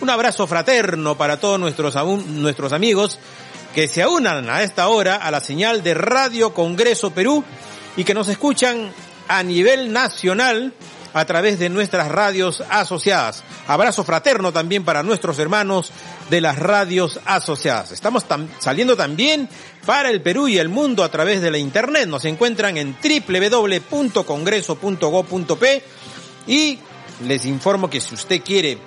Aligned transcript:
Un 0.00 0.10
abrazo 0.10 0.46
fraterno 0.46 1.18
para 1.18 1.40
todos 1.40 1.58
nuestros, 1.58 1.96
nuestros 2.28 2.72
amigos 2.72 3.18
que 3.74 3.88
se 3.88 4.06
unan 4.06 4.48
a 4.48 4.62
esta 4.62 4.86
hora 4.88 5.16
a 5.16 5.32
la 5.32 5.40
señal 5.40 5.82
de 5.82 5.94
Radio 5.94 6.54
Congreso 6.54 7.10
Perú 7.10 7.42
y 7.96 8.04
que 8.04 8.14
nos 8.14 8.28
escuchan 8.28 8.92
a 9.26 9.42
nivel 9.42 9.92
nacional 9.92 10.72
a 11.14 11.24
través 11.24 11.58
de 11.58 11.68
nuestras 11.68 12.06
radios 12.08 12.62
asociadas. 12.70 13.42
Abrazo 13.66 14.04
fraterno 14.04 14.52
también 14.52 14.84
para 14.84 15.02
nuestros 15.02 15.40
hermanos 15.40 15.90
de 16.30 16.42
las 16.42 16.60
radios 16.60 17.18
asociadas. 17.24 17.90
Estamos 17.90 18.24
saliendo 18.60 18.96
también 18.96 19.48
para 19.84 20.10
el 20.10 20.22
Perú 20.22 20.46
y 20.46 20.58
el 20.58 20.68
mundo 20.68 21.02
a 21.02 21.10
través 21.10 21.40
de 21.40 21.50
la 21.50 21.58
internet. 21.58 22.06
Nos 22.06 22.24
encuentran 22.24 22.76
en 22.76 22.96
www.congreso.go.p 23.02 25.82
y 26.46 26.78
les 27.26 27.44
informo 27.46 27.90
que 27.90 28.00
si 28.00 28.14
usted 28.14 28.42
quiere 28.42 28.78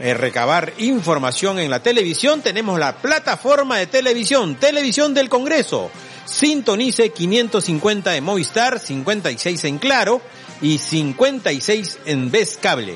eh, 0.00 0.14
recabar 0.14 0.72
información 0.78 1.58
en 1.58 1.70
la 1.70 1.82
televisión, 1.82 2.40
tenemos 2.40 2.78
la 2.78 2.96
plataforma 2.96 3.78
de 3.78 3.86
televisión, 3.86 4.54
Televisión 4.54 5.12
del 5.12 5.28
Congreso. 5.28 5.90
Sintonice 6.24 7.10
550 7.10 8.14
en 8.14 8.24
Movistar, 8.24 8.78
56 8.78 9.64
en 9.64 9.78
Claro 9.78 10.20
y 10.60 10.78
56 10.78 11.98
en 12.04 12.30
Vez 12.30 12.58
Cable. 12.60 12.94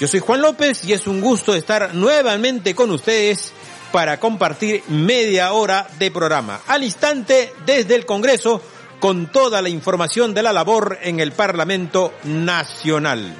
Yo 0.00 0.08
soy 0.08 0.20
Juan 0.20 0.42
López 0.42 0.84
y 0.84 0.92
es 0.92 1.06
un 1.06 1.20
gusto 1.20 1.54
estar 1.54 1.94
nuevamente 1.94 2.74
con 2.74 2.90
ustedes 2.90 3.52
para 3.92 4.18
compartir 4.18 4.82
media 4.88 5.52
hora 5.52 5.86
de 5.98 6.10
programa. 6.10 6.60
Al 6.66 6.82
instante 6.82 7.52
desde 7.64 7.94
el 7.94 8.06
Congreso 8.06 8.60
con 8.98 9.30
toda 9.30 9.62
la 9.62 9.68
información 9.68 10.34
de 10.34 10.42
la 10.42 10.52
labor 10.52 10.98
en 11.02 11.20
el 11.20 11.30
Parlamento 11.30 12.12
Nacional. 12.24 13.36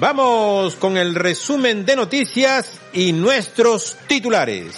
Vamos 0.00 0.76
con 0.76 0.96
el 0.96 1.16
resumen 1.16 1.84
de 1.84 1.96
noticias 1.96 2.70
y 2.92 3.12
nuestros 3.12 3.96
titulares. 4.06 4.76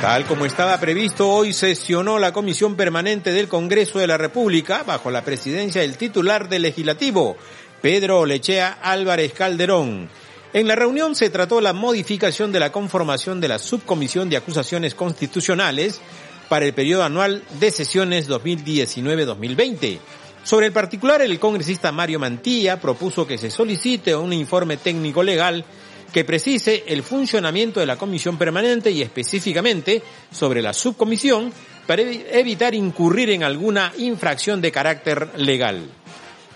Tal 0.00 0.24
como 0.24 0.46
estaba 0.46 0.80
previsto, 0.80 1.28
hoy 1.28 1.52
sesionó 1.52 2.18
la 2.18 2.32
Comisión 2.32 2.74
Permanente 2.74 3.32
del 3.32 3.46
Congreso 3.46 4.00
de 4.00 4.08
la 4.08 4.18
República 4.18 4.82
bajo 4.82 5.12
la 5.12 5.22
presidencia 5.22 5.80
del 5.80 5.96
titular 5.96 6.48
del 6.48 6.62
Legislativo, 6.62 7.36
Pedro 7.80 8.26
Lechea 8.26 8.78
Álvarez 8.82 9.32
Calderón. 9.32 10.08
En 10.52 10.66
la 10.66 10.74
reunión 10.74 11.14
se 11.14 11.30
trató 11.30 11.60
la 11.60 11.72
modificación 11.72 12.50
de 12.50 12.58
la 12.58 12.72
conformación 12.72 13.40
de 13.40 13.46
la 13.46 13.60
Subcomisión 13.60 14.28
de 14.28 14.38
Acusaciones 14.38 14.96
Constitucionales 14.96 16.00
para 16.48 16.64
el 16.64 16.74
periodo 16.74 17.04
anual 17.04 17.44
de 17.60 17.70
sesiones 17.70 18.28
2019-2020. 18.28 20.00
Sobre 20.46 20.66
el 20.66 20.72
particular, 20.72 21.20
el 21.22 21.40
congresista 21.40 21.90
Mario 21.90 22.20
Mantilla 22.20 22.80
propuso 22.80 23.26
que 23.26 23.36
se 23.36 23.50
solicite 23.50 24.14
un 24.14 24.32
informe 24.32 24.76
técnico 24.76 25.20
legal 25.24 25.64
que 26.12 26.24
precise 26.24 26.84
el 26.86 27.02
funcionamiento 27.02 27.80
de 27.80 27.86
la 27.86 27.96
comisión 27.96 28.38
permanente 28.38 28.92
y 28.92 29.02
específicamente 29.02 30.00
sobre 30.30 30.62
la 30.62 30.72
subcomisión 30.72 31.52
para 31.88 32.02
evitar 32.02 32.76
incurrir 32.76 33.30
en 33.30 33.42
alguna 33.42 33.92
infracción 33.98 34.60
de 34.60 34.70
carácter 34.70 35.30
legal. 35.36 35.82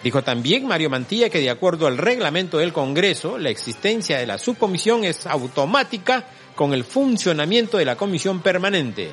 Dijo 0.05 0.23
también 0.23 0.69
Mario 0.69 0.89
Mantilla 0.89 1.29
que 1.29 1.41
de 1.41 1.51
acuerdo 1.51 1.89
al 1.89 1.99
reglamento 1.99 2.59
del 2.59 2.73
Congreso, 2.73 3.39
la 3.39 3.51
existencia 3.51 4.21
de 4.21 4.27
la 4.29 4.39
subcomisión 4.39 5.03
es 5.03 5.27
automática 5.27 6.27
con 6.55 6.75
el 6.75 6.85
funcionamiento 6.85 7.77
de 7.77 7.87
la 7.87 7.97
comisión 7.97 8.41
permanente. 8.41 9.11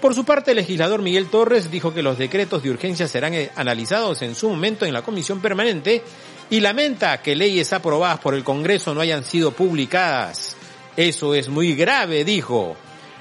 Por 0.00 0.14
su 0.14 0.24
parte, 0.24 0.52
el 0.52 0.58
legislador 0.58 1.02
Miguel 1.02 1.28
Torres 1.28 1.72
dijo 1.72 1.92
que 1.92 2.02
los 2.02 2.18
decretos 2.18 2.62
de 2.62 2.70
urgencia 2.70 3.08
serán 3.08 3.34
eh, 3.34 3.50
analizados 3.56 4.22
en 4.22 4.36
su 4.36 4.48
momento 4.48 4.86
en 4.86 4.92
la 4.92 5.02
comisión 5.02 5.40
permanente 5.40 6.02
y 6.50 6.60
lamenta 6.60 7.20
que 7.20 7.34
leyes 7.34 7.72
aprobadas 7.72 8.20
por 8.20 8.34
el 8.34 8.44
Congreso 8.44 8.94
no 8.94 9.00
hayan 9.00 9.24
sido 9.24 9.50
publicadas. 9.50 10.56
Eso 10.96 11.34
es 11.34 11.48
muy 11.48 11.74
grave, 11.74 12.24
dijo. 12.24 12.76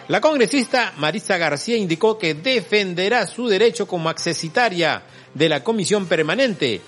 La 0.07 0.21
congresista 0.21 0.93
Marisa 0.97 1.37
García 1.37 1.77
indicó 1.77 2.17
que 2.19 2.35
defenderá 2.35 3.25
su 3.25 3.47
derecho 3.47 3.87
como 3.87 4.09
accesitaria 4.09 5.01
de 5.33 5.49
la 5.49 5.63
comisión 5.63 6.05
permanente. 6.05 6.81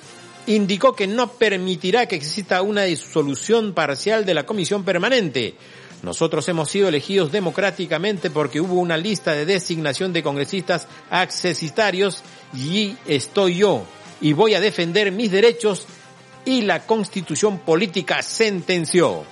Indicó 0.46 0.96
que 0.96 1.08
no 1.08 1.32
permitirá 1.34 2.06
que 2.06 2.16
exista 2.16 2.62
una 2.62 2.84
disolución 2.84 3.74
parcial 3.74 4.24
de 4.24 4.36
la 4.36 4.46
comisión 4.46 4.84
permanente. 4.86 5.56
Nosotros 6.02 6.48
hemos 6.48 6.70
sido 6.70 6.88
elegidos 6.88 7.32
democráticamente 7.32 8.30
porque 8.30 8.62
hubo 8.62 8.76
una 8.76 8.96
lista 8.96 9.34
de 9.34 9.46
designación 9.46 10.14
de 10.14 10.24
congresistas 10.24 10.88
accesitarios 11.10 12.24
y 12.56 12.96
estoy 13.06 13.56
yo 13.58 13.84
y 14.22 14.34
voy 14.34 14.54
a 14.54 14.62
defender 14.62 15.12
mis 15.12 15.32
derechos 15.32 15.86
y 16.46 16.62
la 16.62 16.86
constitución 16.86 17.60
política 17.60 18.22
sentenció. 18.22 19.24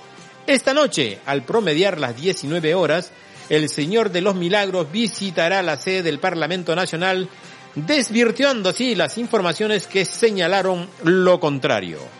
Esta 0.46 0.74
noche, 0.74 1.18
al 1.26 1.42
promediar 1.42 1.98
las 1.98 2.16
19 2.16 2.74
horas, 2.74 3.12
el 3.48 3.68
Señor 3.68 4.10
de 4.10 4.20
los 4.20 4.34
Milagros 4.34 4.90
visitará 4.92 5.62
la 5.62 5.78
sede 5.78 6.02
del 6.02 6.20
Parlamento 6.20 6.76
Nacional, 6.76 7.28
desvirtuando 7.74 8.70
así 8.70 8.94
las 8.94 9.16
informaciones 9.18 9.86
que 9.86 10.04
señalaron 10.04 10.88
lo 11.02 11.40
contrario. 11.40 12.17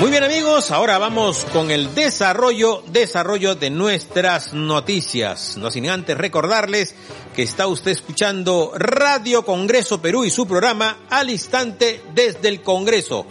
Muy 0.00 0.10
bien 0.10 0.24
amigos, 0.24 0.70
ahora 0.70 0.96
vamos 0.96 1.44
con 1.52 1.70
el 1.70 1.94
desarrollo, 1.94 2.82
desarrollo 2.90 3.54
de 3.54 3.68
nuestras 3.68 4.54
noticias. 4.54 5.58
No 5.58 5.70
sin 5.70 5.90
antes 5.90 6.16
recordarles 6.16 6.94
que 7.36 7.42
está 7.42 7.66
usted 7.66 7.90
escuchando 7.90 8.72
Radio 8.74 9.44
Congreso 9.44 10.00
Perú 10.00 10.24
y 10.24 10.30
su 10.30 10.46
programa 10.46 11.00
al 11.10 11.28
instante 11.28 12.00
desde 12.14 12.48
el 12.48 12.62
Congreso. 12.62 13.26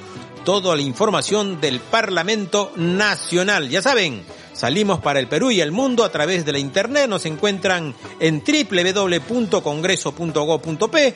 Toda 0.45 0.75
la 0.75 0.83
información 0.83 1.59
del 1.59 1.79
Parlamento 1.79 2.71
Nacional. 2.75 3.67
Ya 3.67 3.81
saben, 3.81 4.23
salimos 4.53 4.99
para 4.99 5.19
el 5.19 5.27
Perú 5.27 5.49
y 5.49 5.61
el 5.61 5.71
mundo 5.71 6.03
a 6.03 6.11
través 6.11 6.45
de 6.45 6.51
la 6.51 6.59
internet. 6.59 7.09
Nos 7.09 7.25
encuentran 7.25 7.95
en 8.19 8.43
www.congreso.go.p 8.45 11.15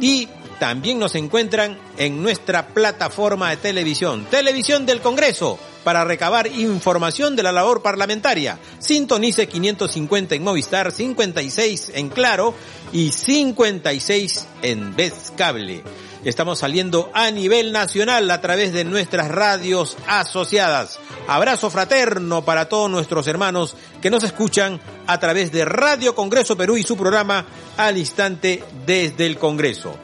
y 0.00 0.28
también 0.58 0.98
nos 0.98 1.14
encuentran 1.14 1.78
en 1.96 2.22
nuestra 2.22 2.68
plataforma 2.68 3.50
de 3.50 3.56
televisión, 3.56 4.26
Televisión 4.30 4.86
del 4.86 5.00
Congreso, 5.00 5.58
para 5.84 6.04
recabar 6.04 6.46
información 6.46 7.36
de 7.36 7.42
la 7.42 7.52
labor 7.52 7.82
parlamentaria. 7.82 8.58
Sintonice 8.78 9.48
550 9.48 10.34
en 10.34 10.42
Movistar, 10.42 10.92
56 10.92 11.92
en 11.94 12.08
Claro 12.10 12.54
y 12.92 13.10
56 13.10 14.46
en 14.62 14.94
Vez 14.94 15.32
Cable. 15.36 15.82
Estamos 16.24 16.58
saliendo 16.58 17.10
a 17.14 17.30
nivel 17.30 17.72
nacional 17.72 18.30
a 18.30 18.40
través 18.40 18.72
de 18.72 18.84
nuestras 18.84 19.28
radios 19.28 19.96
asociadas. 20.08 20.98
Abrazo 21.28 21.70
fraterno 21.70 22.44
para 22.44 22.68
todos 22.68 22.90
nuestros 22.90 23.28
hermanos 23.28 23.76
que 24.02 24.10
nos 24.10 24.24
escuchan 24.24 24.80
a 25.06 25.20
través 25.20 25.52
de 25.52 25.64
Radio 25.64 26.14
Congreso 26.14 26.56
Perú 26.56 26.76
y 26.76 26.82
su 26.82 26.96
programa 26.96 27.46
al 27.76 27.96
instante 27.98 28.64
desde 28.84 29.26
el 29.26 29.38
Congreso. 29.38 29.94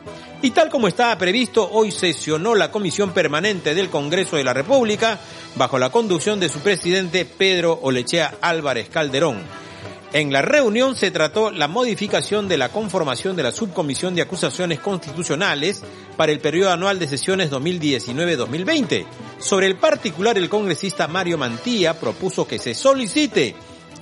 Y 0.44 0.50
tal 0.50 0.69
como 0.69 0.88
estaba 0.88 1.16
previsto, 1.16 1.66
hoy 1.72 1.91
sesionó 1.91 2.55
la 2.55 2.71
Comisión 2.71 3.15
Permanente 3.15 3.75
del 3.75 3.88
Congreso 3.88 4.37
de 4.37 4.44
la 4.44 4.53
República 4.53 5.19
bajo 5.56 5.78
la 5.78 5.88
conducción 5.88 6.38
de 6.38 6.50
su 6.50 6.59
presidente 6.59 7.25
Pedro 7.25 7.78
Olechea 7.81 8.34
Álvarez 8.43 8.91
Calderón. 8.91 9.38
En 10.12 10.31
la 10.34 10.43
reunión 10.43 10.97
se 10.97 11.10
trató 11.10 11.50
la 11.50 11.66
modificación 11.66 12.47
de 12.47 12.59
la 12.59 12.69
conformación 12.69 13.37
de 13.37 13.43
la 13.43 13.53
Subcomisión 13.53 14.15
de 14.15 14.21
Acusaciones 14.21 14.81
Constitucionales 14.81 15.82
para 16.15 16.31
el 16.31 16.41
periodo 16.41 16.72
anual 16.72 16.99
de 16.99 17.09
sesiones 17.09 17.50
2019-2020. 17.50 19.06
Sobre 19.38 19.66
el 19.66 19.76
particular, 19.76 20.37
el 20.37 20.50
congresista 20.50 21.09
Mario 21.09 21.38
Mantilla 21.38 21.99
propuso 21.99 22.47
que 22.47 22.59
se 22.59 22.75
solicite 22.75 23.56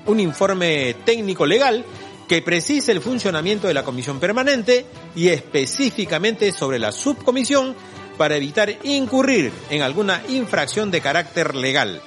un 0.07 0.19
informe 0.19 0.97
técnico 1.05 1.47
legal 1.47 1.85
que 2.29 2.43
precise 2.43 2.93
el 2.93 3.01
funcionamiento 3.01 3.69
de 3.69 3.75
la 3.75 3.85
comisión 3.85 4.21
permanente 4.21 4.87
y 5.15 5.29
específicamente 5.29 6.53
sobre 6.53 6.79
la 6.79 6.93
subcomisión 6.93 7.75
para 8.17 8.37
evitar 8.37 8.73
incurrir 8.85 9.53
en 9.71 9.83
alguna 9.83 10.23
infracción 10.29 10.91
de 10.91 11.01
carácter 11.01 11.55
legal. 11.55 12.01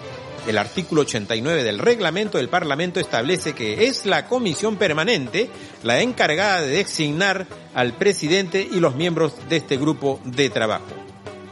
El 0.48 0.60
artículo 0.60 1.02
89 1.02 1.64
del 1.64 1.80
reglamento 1.80 2.38
del 2.38 2.50
Parlamento 2.50 3.00
establece 3.00 3.54
que 3.54 3.88
es 3.88 4.06
la 4.06 4.28
comisión 4.28 4.78
permanente 4.78 5.50
la 5.82 6.02
encargada 6.02 6.62
de 6.62 6.68
designar 6.68 7.48
al 7.74 7.94
presidente 7.94 8.68
y 8.72 8.80
los 8.80 8.96
miembros 8.96 9.34
de 9.50 9.58
este 9.58 9.78
grupo 9.78 10.20
de 10.24 10.52
trabajo. 10.52 10.86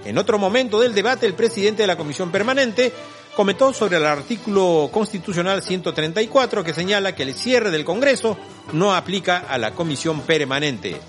En 0.05 0.17
otro 0.17 0.37
momento 0.37 0.79
del 0.79 0.93
debate, 0.93 1.25
el 1.25 1.33
presidente 1.33 1.83
de 1.83 1.87
la 1.87 1.97
comisión 1.97 2.31
permanente 2.31 2.91
comentó 3.35 3.73
sobre 3.73 3.97
el 3.97 4.05
artículo 4.05 4.89
constitucional 4.91 5.63
134 5.63 6.63
que 6.63 6.73
señala 6.73 7.15
que 7.15 7.23
el 7.23 7.33
cierre 7.33 7.71
del 7.71 7.85
Congreso 7.85 8.37
no 8.71 8.93
aplica 8.95 9.37
a 9.37 9.57
la 9.57 9.71
comisión 9.71 10.21
permanente. 10.21 10.99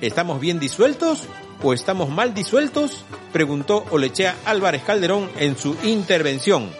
¿Estamos 0.00 0.40
bien 0.40 0.58
disueltos 0.58 1.24
o 1.62 1.72
estamos 1.72 2.08
mal 2.10 2.34
disueltos? 2.34 3.04
preguntó 3.32 3.84
Olechea 3.90 4.36
Álvarez 4.44 4.82
Calderón 4.82 5.30
en 5.38 5.56
su 5.58 5.76
intervención. 5.84 6.70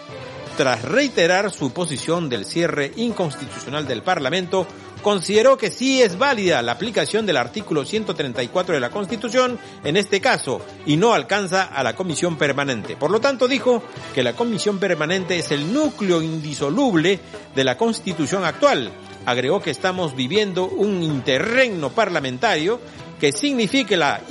Tras 0.57 0.81
reiterar 0.81 1.51
su 1.51 1.71
posición 1.71 2.29
del 2.29 2.45
cierre 2.45 2.91
inconstitucional 2.95 3.87
del 3.87 4.01
Parlamento, 4.01 4.65
consideró 5.01 5.57
que 5.57 5.71
sí 5.71 6.01
es 6.01 6.17
válida 6.17 6.61
la 6.61 6.73
aplicación 6.73 7.25
del 7.25 7.37
artículo 7.37 7.85
134 7.85 8.75
de 8.75 8.79
la 8.81 8.89
Constitución 8.89 9.59
en 9.83 9.97
este 9.97 10.21
caso 10.21 10.61
y 10.85 10.97
no 10.97 11.13
alcanza 11.13 11.63
a 11.63 11.83
la 11.83 11.95
comisión 11.95 12.37
permanente. 12.37 12.95
Por 12.95 13.11
lo 13.11 13.19
tanto, 13.19 13.47
dijo 13.47 13.83
que 14.13 14.23
la 14.23 14.33
comisión 14.33 14.79
permanente 14.79 15.37
es 15.39 15.51
el 15.51 15.73
núcleo 15.73 16.21
indisoluble 16.21 17.19
de 17.55 17.63
la 17.63 17.77
Constitución 17.77 18.43
actual. 18.45 18.91
Agregó 19.25 19.61
que 19.61 19.71
estamos 19.71 20.15
viviendo 20.15 20.65
un 20.65 21.03
interregno 21.03 21.89
parlamentario 21.89 22.79
que 23.19 23.31
signifique 23.31 23.97
la 23.97 24.21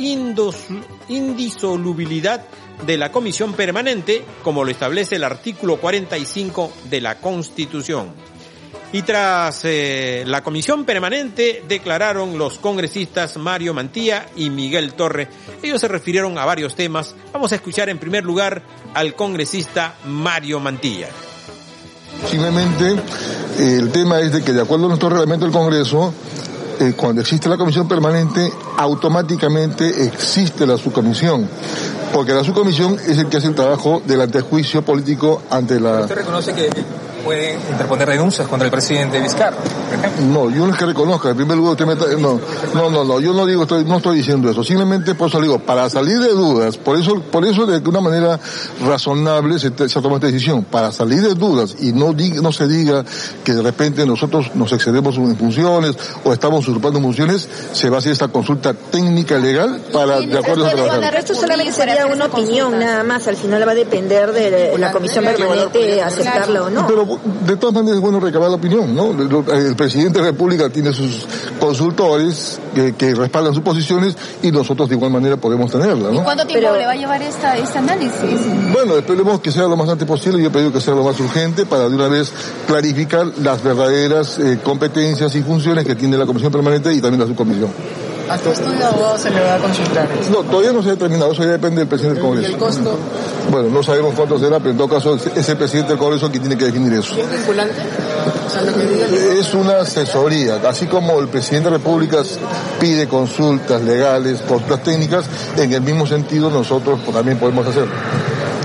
indisolubilidad 1.09 2.45
de 2.87 2.97
la 2.97 3.11
comisión 3.11 3.55
permanente, 3.55 4.23
como 4.43 4.65
lo 4.65 4.71
establece 4.71 5.17
el 5.17 5.25
artículo 5.25 5.79
45 5.79 6.73
de 6.89 7.01
la 7.01 7.19
Constitución. 7.19 8.36
Y 8.93 9.03
tras 9.03 9.62
eh, 9.65 10.25
la 10.27 10.43
comisión 10.43 10.85
permanente 10.85 11.65
declararon 11.69 12.38
los 12.38 12.59
congresistas 12.59 13.37
Mario 13.37 13.75
Mantilla 13.75 14.27
y 14.37 14.49
Miguel 14.49 14.94
Torre. 14.94 15.29
Ellos 15.62 15.81
se 15.81 15.88
refirieron 15.88 16.38
a 16.38 16.44
varios 16.44 16.75
temas. 16.75 17.15
Vamos 17.33 17.53
a 17.53 17.56
escuchar 17.56 17.88
en 17.88 17.99
primer 17.99 18.25
lugar 18.25 18.62
al 18.94 19.15
congresista 19.15 19.94
Mario 20.06 20.61
Mantilla. 20.61 21.09
Simplemente 22.31 22.93
eh, 23.59 23.77
el 23.79 23.91
tema 23.91 24.21
es 24.21 24.33
de 24.33 24.43
que 24.43 24.53
de 24.53 24.62
acuerdo 24.62 24.87
a 24.87 24.88
nuestro 24.88 25.11
reglamento 25.11 25.44
del 25.44 25.53
Congreso, 25.53 26.15
eh, 26.79 26.94
cuando 26.97 27.21
existe 27.21 27.49
la 27.49 27.56
comisión 27.56 27.88
permanente, 27.88 28.53
automáticamente 28.77 30.05
existe 30.05 30.67
la 30.67 30.79
subcomisión. 30.79 31.49
Porque 32.12 32.33
la 32.33 32.44
subcomisión 32.44 32.99
es 33.06 33.19
el 33.19 33.27
que 33.27 33.38
hace 33.38 33.49
el 33.49 33.55
trabajo 33.55 34.00
del 34.06 34.21
antejuicio 34.21 34.83
político 34.83 35.43
ante 35.50 35.81
la... 35.81 36.03
¿Usted 36.03 36.15
reconoce 36.15 36.55
que 36.55 36.71
puede 37.26 37.55
interponer 37.55 38.08
denuncias 38.08 38.46
contra 38.46 38.67
el 38.67 38.70
presidente 38.70 39.20
Vizcarra, 39.20 39.56
No, 40.31 40.49
yo 40.49 40.64
no 40.64 40.73
es 40.73 40.78
que 40.78 40.87
reconozca, 40.87 41.31
en 41.31 41.37
primer 41.37 41.56
lugar 41.56 41.73
usted 41.73 41.84
me 41.84 41.96
no, 42.23 42.40
no, 42.73 42.88
no, 42.88 43.05
no, 43.05 43.20
yo 43.20 43.32
no 43.32 43.44
digo, 43.44 43.62
estoy, 43.62 43.84
no 43.84 43.96
estoy 43.96 44.19
diciendo 44.19 44.49
eso, 44.49 44.62
simplemente 44.62 45.17
por 45.17 45.28
eso 45.28 45.40
digo, 45.40 45.58
para 45.58 45.90
salir 45.90 46.20
de 46.20 46.28
dudas, 46.28 46.76
por 46.76 46.96
eso, 46.96 47.20
por 47.20 47.44
eso 47.44 47.67
de 47.67 47.78
una 47.88 48.00
manera 48.00 48.38
razonable 48.87 49.58
se, 49.58 49.73
se 49.88 50.00
toma 50.00 50.17
esta 50.17 50.28
decisión, 50.28 50.62
para 50.62 50.93
salir 50.93 51.20
de 51.20 51.34
dudas 51.34 51.75
y 51.81 51.93
no, 51.93 52.14
no 52.14 52.52
se 52.52 52.69
diga 52.69 53.05
que 53.43 53.55
de 53.55 53.62
repente 53.62 54.06
nosotros 54.06 54.55
nos 54.55 54.73
excedemos 54.73 55.17
en 55.17 55.37
funciones 55.37 55.96
o 56.23 56.32
estamos 56.32 56.69
usurpando 56.69 57.00
funciones, 57.00 57.49
se 57.73 57.90
va 57.90 57.96
a 57.96 57.99
hacer 57.99 58.12
esta 58.12 58.28
consulta 58.28 58.73
técnica 58.73 59.37
legal 59.37 59.82
para, 59.93 60.20
de 60.20 60.38
acuerdo 60.38 60.64
a 60.64 60.70
trabajar. 60.70 61.02
El 61.02 61.12
resto 61.12 61.34
solamente 61.34 61.73
sería 61.73 62.06
una 62.06 62.26
opinión 62.26 62.78
nada 62.78 63.02
más, 63.02 63.26
al 63.26 63.37
final 63.37 63.67
va 63.67 63.73
a 63.73 63.75
depender 63.75 64.32
de 64.32 64.78
la 64.78 64.93
comisión 64.93 65.25
permanente 65.25 66.00
aceptarla 66.00 66.62
o 66.62 66.70
no 66.70 66.87
de 67.47 67.57
todas 67.57 67.75
maneras 67.75 67.97
es 67.97 68.01
bueno 68.01 68.21
recabar 68.21 68.51
la 68.51 68.57
opinión, 68.57 68.95
¿no? 68.95 69.11
El 69.11 69.77
presidente 69.77 70.19
de 70.19 70.25
la 70.25 70.31
República 70.33 70.69
tiene 70.69 70.93
sus 70.93 71.27
consultores 71.59 72.59
que, 72.75 73.15
respaldan 73.15 73.55
sus 73.55 73.63
posiciones 73.63 74.17
y 74.43 74.51
nosotros 74.51 74.89
de 74.89 74.97
igual 74.97 75.11
manera 75.11 75.37
podemos 75.37 75.71
tenerla, 75.71 76.11
¿no? 76.11 76.25
¿Cuánto 76.25 76.47
tiempo 76.47 76.71
le 76.77 76.87
va 76.87 76.93
a 76.93 76.97
llevar 76.97 77.23
esta, 77.23 77.57
este 77.57 77.79
análisis? 77.79 78.41
Bueno, 78.73 78.97
esperemos 78.97 79.41
que 79.41 79.51
sea 79.51 79.65
lo 79.65 79.77
más 79.77 79.89
antes 79.89 80.07
posible. 80.07 80.41
Yo 80.41 80.49
he 80.49 80.51
pedido 80.51 80.73
que 80.73 80.81
sea 80.81 80.95
lo 80.95 81.05
más 81.05 81.19
urgente 81.21 81.67
para 81.67 81.89
de 81.89 81.95
una 81.95 82.09
vez 82.09 82.33
clarificar 82.67 83.27
las 83.39 83.62
verdaderas 83.62 84.39
eh, 84.39 84.59
competencias 84.62 85.35
y 85.35 85.43
funciones 85.43 85.85
que 85.85 85.95
tiene 85.95 86.17
la 86.17 86.27
Comisión 86.27 86.53
Permanente 86.53 86.93
y 86.93 87.01
también 87.01 87.21
la 87.21 87.27
subcomisión. 87.27 87.71
¿A 88.28 88.38
qué 88.38 88.50
estudio 88.50 88.78
de 88.78 88.84
abogado 88.84 89.19
se 89.19 89.31
le 89.31 89.40
va 89.40 89.55
a 89.55 89.58
consultar? 89.58 90.08
No, 90.31 90.38
todavía 90.38 90.73
no 90.73 90.82
se 90.82 90.88
ha 90.88 90.93
determinado, 90.93 91.32
eso 91.32 91.43
ya 91.44 91.52
depende 91.52 91.81
del 91.81 91.88
presidente 91.88 92.20
del 92.20 92.28
Congreso. 92.28 92.50
¿Y 92.50 92.55
el 92.55 92.58
costo? 92.58 92.99
Bueno, 93.50 93.69
no 93.70 93.82
sabemos 93.82 94.14
cuánto 94.14 94.38
será, 94.38 94.58
pero 94.58 94.70
en 94.70 94.76
todo 94.76 94.88
caso 94.88 95.14
es 95.14 95.49
el 95.49 95.56
presidente 95.56 95.90
del 95.90 95.99
Congreso 95.99 96.31
quien 96.31 96.43
tiene 96.43 96.58
que 96.58 96.64
definir 96.64 96.93
eso. 96.94 97.14
¿Es 97.17 97.31
vinculante? 97.31 97.75
Es 99.38 99.55
una 99.55 99.81
asesoría, 99.81 100.61
así 100.69 100.87
como 100.87 101.20
el 101.20 101.28
presidente 101.28 101.70
de 101.70 101.73
la 101.73 101.78
República 101.78 102.23
pide 102.81 103.06
consultas 103.06 103.82
legales, 103.82 104.40
consultas 104.43 104.82
técnicas, 104.82 105.25
en 105.56 105.73
el 105.73 105.81
mismo 105.82 106.06
sentido 106.06 106.50
nosotros 106.50 107.00
también 107.12 107.38
podemos 107.38 107.67
hacerlo. 107.67 107.93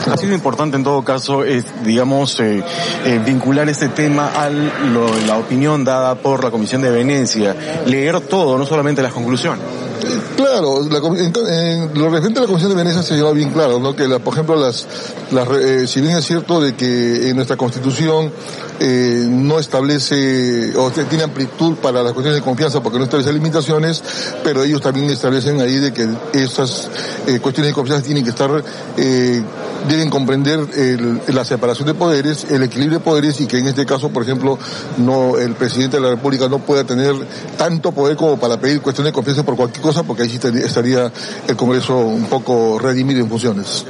Ha 0.09 0.18
sido 0.18 0.33
importante 0.33 0.77
en 0.77 0.83
todo 0.83 1.03
caso, 1.03 1.44
digamos, 1.83 2.39
eh, 2.39 2.63
eh, 3.06 3.21
vincular 3.24 3.69
este 3.69 3.89
tema 3.89 4.31
a 4.36 4.50
la 4.50 5.38
opinión 5.38 5.83
dada 5.83 6.15
por 6.15 6.44
la 6.44 6.50
Comisión 6.50 6.81
de 6.81 6.89
Venecia, 6.89 7.56
leer 7.86 8.19
todo, 8.21 8.57
no 8.57 8.65
solamente 8.65 9.01
las 9.01 9.13
conclusiones. 9.13 9.63
Claro, 10.36 10.81
la, 10.89 10.98
en, 10.98 11.92
lo 11.94 12.09
referente 12.09 12.39
a 12.39 12.42
la 12.42 12.48
Comisión 12.48 12.71
de 12.71 12.75
Venecia 12.75 13.03
se 13.03 13.15
lleva 13.15 13.31
bien 13.31 13.51
claro, 13.51 13.80
¿no? 13.80 13.95
Que, 13.95 14.07
por 14.19 14.33
ejemplo, 14.33 14.68
eh, 14.68 15.88
si 15.88 16.01
bien 16.01 16.18
es 16.18 16.25
cierto 16.25 16.59
de 16.59 16.74
que 16.74 17.31
nuestra 17.36 17.56
Constitución 17.56 18.31
no 18.80 19.59
establece 19.59 20.75
o 20.75 20.89
tiene 20.89 21.24
amplitud 21.24 21.75
para 21.75 22.01
las 22.01 22.13
cuestiones 22.13 22.42
de 22.42 22.44
confianza 22.44 22.81
porque 22.81 22.97
no 22.97 23.04
establece 23.04 23.31
limitaciones, 23.31 24.01
pero 24.44 24.63
ellos 24.63 24.81
también 24.81 25.07
establecen 25.12 25.62
ahí 25.62 25.77
de 25.77 25.94
que 25.94 26.09
esas 26.33 26.89
cuestiones 27.42 27.69
de 27.69 27.74
confianza 27.74 28.04
tienen 28.04 28.24
que 28.24 28.31
estar, 28.31 28.63
deben 29.88 30.10
comprender 30.10 30.60
el, 30.75 31.22
la 31.28 31.45
separación 31.45 31.88
de 31.88 31.94
poderes, 31.94 32.45
el 32.50 32.63
equilibrio 32.63 33.00
de 33.00 33.04
poderes 33.04 33.42
y 33.42 33.48
que 33.48 33.57
en 33.57 33.68
este 33.68 33.86
caso, 33.86 34.10
por 34.10 34.24
ejemplo, 34.24 34.57
no 34.98 35.38
el 35.38 35.54
presidente 35.56 35.98
de 35.98 36.04
la 36.04 36.10
República 36.10 36.48
no 36.48 36.60
pueda 36.60 36.83
tener 36.83 37.16
tanto 37.57 37.92
poder 37.92 38.16
como 38.16 38.39
para 38.39 38.60
pedir 38.60 38.81
cuestiones 38.81 39.12
de 39.12 39.16
confianza 39.16 39.44
por 39.44 39.56
cualquier 39.56 39.81
cosa, 39.81 40.04
porque 40.04 40.24
ahí 40.24 40.30
sí 40.30 40.39
estaría 40.63 41.12
el 41.48 41.56
Congreso 41.56 41.98
un 41.98 42.25
poco 42.25 42.80
redimido 42.80 43.22
en 43.22 43.30
funciones. 43.30 43.86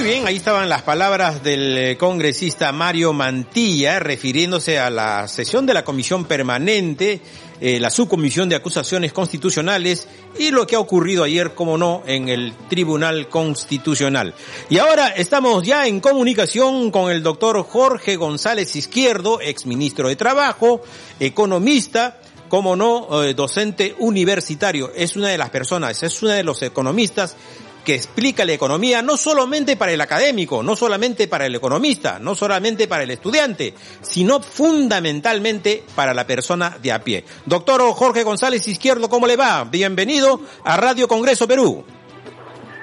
Muy 0.00 0.08
bien, 0.08 0.26
ahí 0.26 0.36
estaban 0.36 0.70
las 0.70 0.80
palabras 0.80 1.42
del 1.42 1.76
eh, 1.76 1.96
congresista 1.98 2.72
Mario 2.72 3.12
Mantilla 3.12 3.98
refiriéndose 3.98 4.78
a 4.78 4.88
la 4.88 5.28
sesión 5.28 5.66
de 5.66 5.74
la 5.74 5.84
Comisión 5.84 6.24
Permanente, 6.24 7.20
eh, 7.60 7.78
la 7.78 7.90
Subcomisión 7.90 8.48
de 8.48 8.56
Acusaciones 8.56 9.12
Constitucionales 9.12 10.08
y 10.38 10.52
lo 10.52 10.66
que 10.66 10.76
ha 10.76 10.80
ocurrido 10.80 11.22
ayer, 11.22 11.54
como 11.54 11.76
no, 11.76 12.02
en 12.06 12.30
el 12.30 12.54
Tribunal 12.70 13.28
Constitucional. 13.28 14.32
Y 14.70 14.78
ahora 14.78 15.08
estamos 15.08 15.66
ya 15.66 15.86
en 15.86 16.00
comunicación 16.00 16.90
con 16.90 17.12
el 17.12 17.22
doctor 17.22 17.62
Jorge 17.62 18.16
González 18.16 18.74
Izquierdo, 18.76 19.42
exministro 19.42 20.08
de 20.08 20.16
Trabajo, 20.16 20.80
economista, 21.20 22.18
como 22.48 22.74
no, 22.74 23.22
eh, 23.22 23.34
docente 23.34 23.94
universitario. 23.98 24.92
Es 24.96 25.16
una 25.16 25.28
de 25.28 25.36
las 25.36 25.50
personas, 25.50 26.02
es 26.02 26.22
una 26.22 26.36
de 26.36 26.42
los 26.42 26.62
economistas 26.62 27.36
que 27.84 27.94
explica 27.94 28.44
la 28.44 28.52
economía 28.52 29.02
no 29.02 29.16
solamente 29.16 29.76
para 29.76 29.92
el 29.92 30.00
académico, 30.00 30.62
no 30.62 30.76
solamente 30.76 31.28
para 31.28 31.46
el 31.46 31.54
economista, 31.54 32.18
no 32.18 32.34
solamente 32.34 32.88
para 32.88 33.04
el 33.04 33.10
estudiante, 33.10 33.74
sino 34.02 34.40
fundamentalmente 34.40 35.82
para 35.94 36.14
la 36.14 36.26
persona 36.26 36.78
de 36.82 36.92
a 36.92 37.00
pie. 37.00 37.24
Doctor 37.46 37.80
Jorge 37.92 38.22
González 38.22 38.66
Izquierdo, 38.68 39.08
¿cómo 39.08 39.26
le 39.26 39.36
va? 39.36 39.64
Bienvenido 39.64 40.40
a 40.64 40.76
Radio 40.76 41.08
Congreso 41.08 41.48
Perú. 41.48 41.84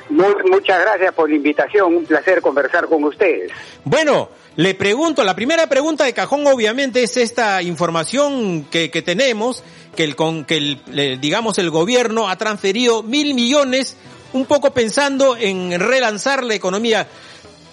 muchas 0.10 0.82
gracias 0.82 1.14
por 1.14 1.30
la 1.30 1.36
invitación, 1.36 1.96
un 1.96 2.06
placer 2.06 2.42
conversar 2.42 2.88
con 2.88 3.04
ustedes. 3.04 3.52
Bueno, 3.84 4.30
le 4.56 4.74
pregunto, 4.74 5.24
la 5.24 5.36
primera 5.36 5.68
pregunta 5.68 6.06
de 6.06 6.14
cajón 6.14 6.48
obviamente 6.48 7.04
es 7.04 7.16
esta 7.18 7.62
información 7.62 8.66
que, 8.72 8.90
que 8.90 9.04
tenemos, 9.04 9.64
que 9.96 10.04
el, 10.04 10.16
con, 10.16 10.46
que 10.46 10.58
el, 10.58 11.20
digamos 11.22 11.60
el 11.60 11.70
gobierno 11.70 12.28
ha 12.28 12.38
transferido 12.38 13.04
mil 13.04 13.36
millones 13.36 13.98
un 14.38 14.46
poco 14.46 14.72
pensando 14.72 15.36
en 15.36 15.80
relanzar 15.80 16.44
la 16.44 16.54
economía. 16.54 17.08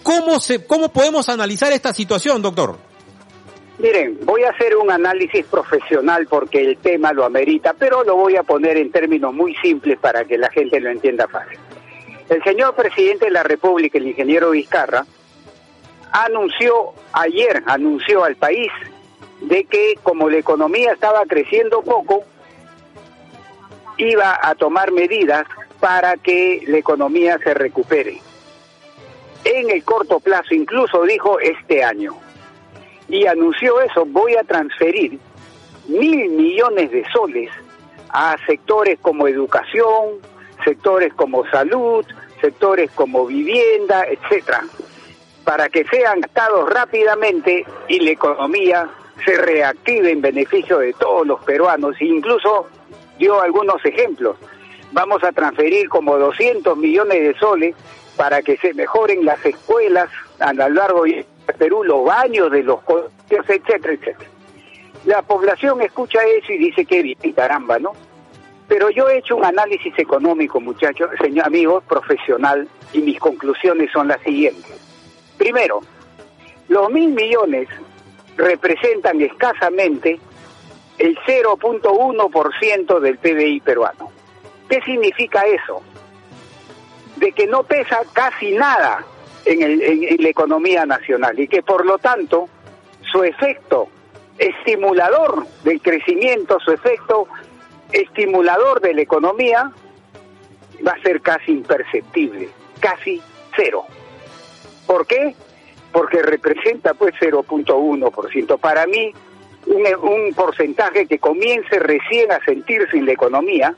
¿Cómo, 0.02 0.40
se, 0.40 0.66
¿Cómo 0.66 0.90
podemos 0.90 1.28
analizar 1.28 1.72
esta 1.72 1.92
situación, 1.92 2.42
doctor? 2.42 2.76
Miren, 3.78 4.18
voy 4.24 4.44
a 4.44 4.50
hacer 4.50 4.76
un 4.76 4.90
análisis 4.90 5.44
profesional 5.46 6.26
porque 6.28 6.60
el 6.60 6.78
tema 6.78 7.12
lo 7.12 7.24
amerita, 7.24 7.74
pero 7.74 8.04
lo 8.04 8.16
voy 8.16 8.36
a 8.36 8.42
poner 8.42 8.76
en 8.76 8.90
términos 8.90 9.34
muy 9.34 9.54
simples 9.56 9.98
para 9.98 10.24
que 10.24 10.38
la 10.38 10.50
gente 10.50 10.80
lo 10.80 10.90
entienda 10.90 11.26
fácil. 11.26 11.58
El 12.28 12.42
señor 12.44 12.74
presidente 12.74 13.26
de 13.26 13.30
la 13.30 13.42
República, 13.42 13.98
el 13.98 14.06
ingeniero 14.06 14.50
Vizcarra, 14.50 15.04
anunció 16.12 16.94
ayer, 17.12 17.62
anunció 17.66 18.24
al 18.24 18.36
país 18.36 18.70
de 19.40 19.64
que 19.64 19.94
como 20.02 20.30
la 20.30 20.38
economía 20.38 20.92
estaba 20.92 21.24
creciendo 21.26 21.82
poco, 21.82 22.22
iba 23.98 24.38
a 24.40 24.54
tomar 24.54 24.92
medidas 24.92 25.46
para 25.84 26.16
que 26.16 26.62
la 26.66 26.78
economía 26.78 27.38
se 27.44 27.52
recupere. 27.52 28.18
En 29.44 29.68
el 29.68 29.84
corto 29.84 30.18
plazo, 30.18 30.54
incluso 30.54 31.02
dijo 31.02 31.38
este 31.40 31.84
año. 31.84 32.14
Y 33.06 33.26
anunció 33.26 33.82
eso, 33.82 34.06
voy 34.06 34.34
a 34.34 34.44
transferir 34.44 35.18
mil 35.86 36.30
millones 36.30 36.90
de 36.90 37.04
soles 37.12 37.50
a 38.08 38.34
sectores 38.46 38.98
como 39.02 39.28
educación, 39.28 40.22
sectores 40.64 41.12
como 41.12 41.44
salud, 41.50 42.06
sectores 42.40 42.90
como 42.92 43.26
vivienda, 43.26 44.06
etcétera, 44.06 44.64
para 45.44 45.68
que 45.68 45.84
sean 45.84 46.22
gastados 46.22 46.66
rápidamente 46.70 47.66
y 47.88 48.00
la 48.00 48.10
economía 48.10 48.88
se 49.22 49.36
reactive 49.36 50.12
en 50.12 50.22
beneficio 50.22 50.78
de 50.78 50.94
todos 50.94 51.26
los 51.26 51.44
peruanos. 51.44 51.94
E 52.00 52.06
incluso 52.06 52.68
dio 53.18 53.38
algunos 53.42 53.84
ejemplos 53.84 54.38
vamos 54.94 55.24
a 55.24 55.32
transferir 55.32 55.88
como 55.88 56.16
200 56.16 56.78
millones 56.78 57.20
de 57.20 57.34
soles 57.38 57.74
para 58.16 58.42
que 58.42 58.56
se 58.56 58.72
mejoren 58.74 59.24
las 59.24 59.44
escuelas 59.44 60.08
a 60.38 60.52
lo 60.52 60.68
largo 60.68 61.02
de 61.02 61.26
Perú, 61.58 61.82
los 61.82 62.04
baños 62.04 62.50
de 62.50 62.62
los 62.62 62.80
colegios, 62.82 63.12
etcétera, 63.28 63.92
etcétera. 63.94 64.30
La 65.04 65.20
población 65.22 65.82
escucha 65.82 66.20
eso 66.22 66.52
y 66.52 66.58
dice 66.58 66.86
que 66.86 67.02
bien, 67.02 67.18
caramba, 67.34 67.78
¿no? 67.78 67.92
Pero 68.68 68.88
yo 68.88 69.08
he 69.10 69.18
hecho 69.18 69.36
un 69.36 69.44
análisis 69.44 69.92
económico, 69.98 70.60
muchachos, 70.60 71.10
señor 71.20 71.46
amigos, 71.46 71.84
profesional, 71.84 72.66
y 72.94 73.00
mis 73.00 73.18
conclusiones 73.18 73.90
son 73.92 74.08
las 74.08 74.22
siguientes. 74.22 74.80
Primero, 75.36 75.80
los 76.68 76.88
mil 76.90 77.10
millones 77.10 77.68
representan 78.36 79.20
escasamente 79.20 80.18
el 80.98 81.18
0.1% 81.26 83.00
del 83.00 83.18
PBI 83.18 83.60
peruano. 83.60 84.13
¿Qué 84.68 84.80
significa 84.82 85.42
eso? 85.46 85.82
De 87.16 87.32
que 87.32 87.46
no 87.46 87.62
pesa 87.62 88.02
casi 88.12 88.52
nada 88.52 89.04
en, 89.44 90.22
la 90.22 90.28
economía 90.28 90.86
nacional 90.86 91.38
y 91.38 91.48
que 91.48 91.62
por 91.62 91.84
lo 91.84 91.98
tanto 91.98 92.48
su 93.12 93.22
efecto 93.22 93.88
estimulador 94.38 95.46
del 95.62 95.80
crecimiento, 95.80 96.58
su 96.60 96.72
efecto 96.72 97.28
estimulador 97.92 98.80
de 98.80 98.94
la 98.94 99.02
economía 99.02 99.70
va 100.84 100.92
a 100.92 101.02
ser 101.02 101.20
casi 101.20 101.52
imperceptible, 101.52 102.48
casi 102.80 103.22
cero. 103.54 103.84
¿Por 104.86 105.06
qué? 105.06 105.34
Porque 105.92 106.22
representa 106.22 106.94
pues 106.94 107.14
0.1%. 107.20 108.58
Para 108.58 108.86
mí, 108.86 109.12
un, 109.66 110.34
porcentaje 110.34 111.06
que 111.06 111.18
comience 111.18 111.78
recién 111.78 112.32
a 112.32 112.44
sentirse 112.44 112.96
en 112.96 113.06
la 113.06 113.12
economía 113.12 113.74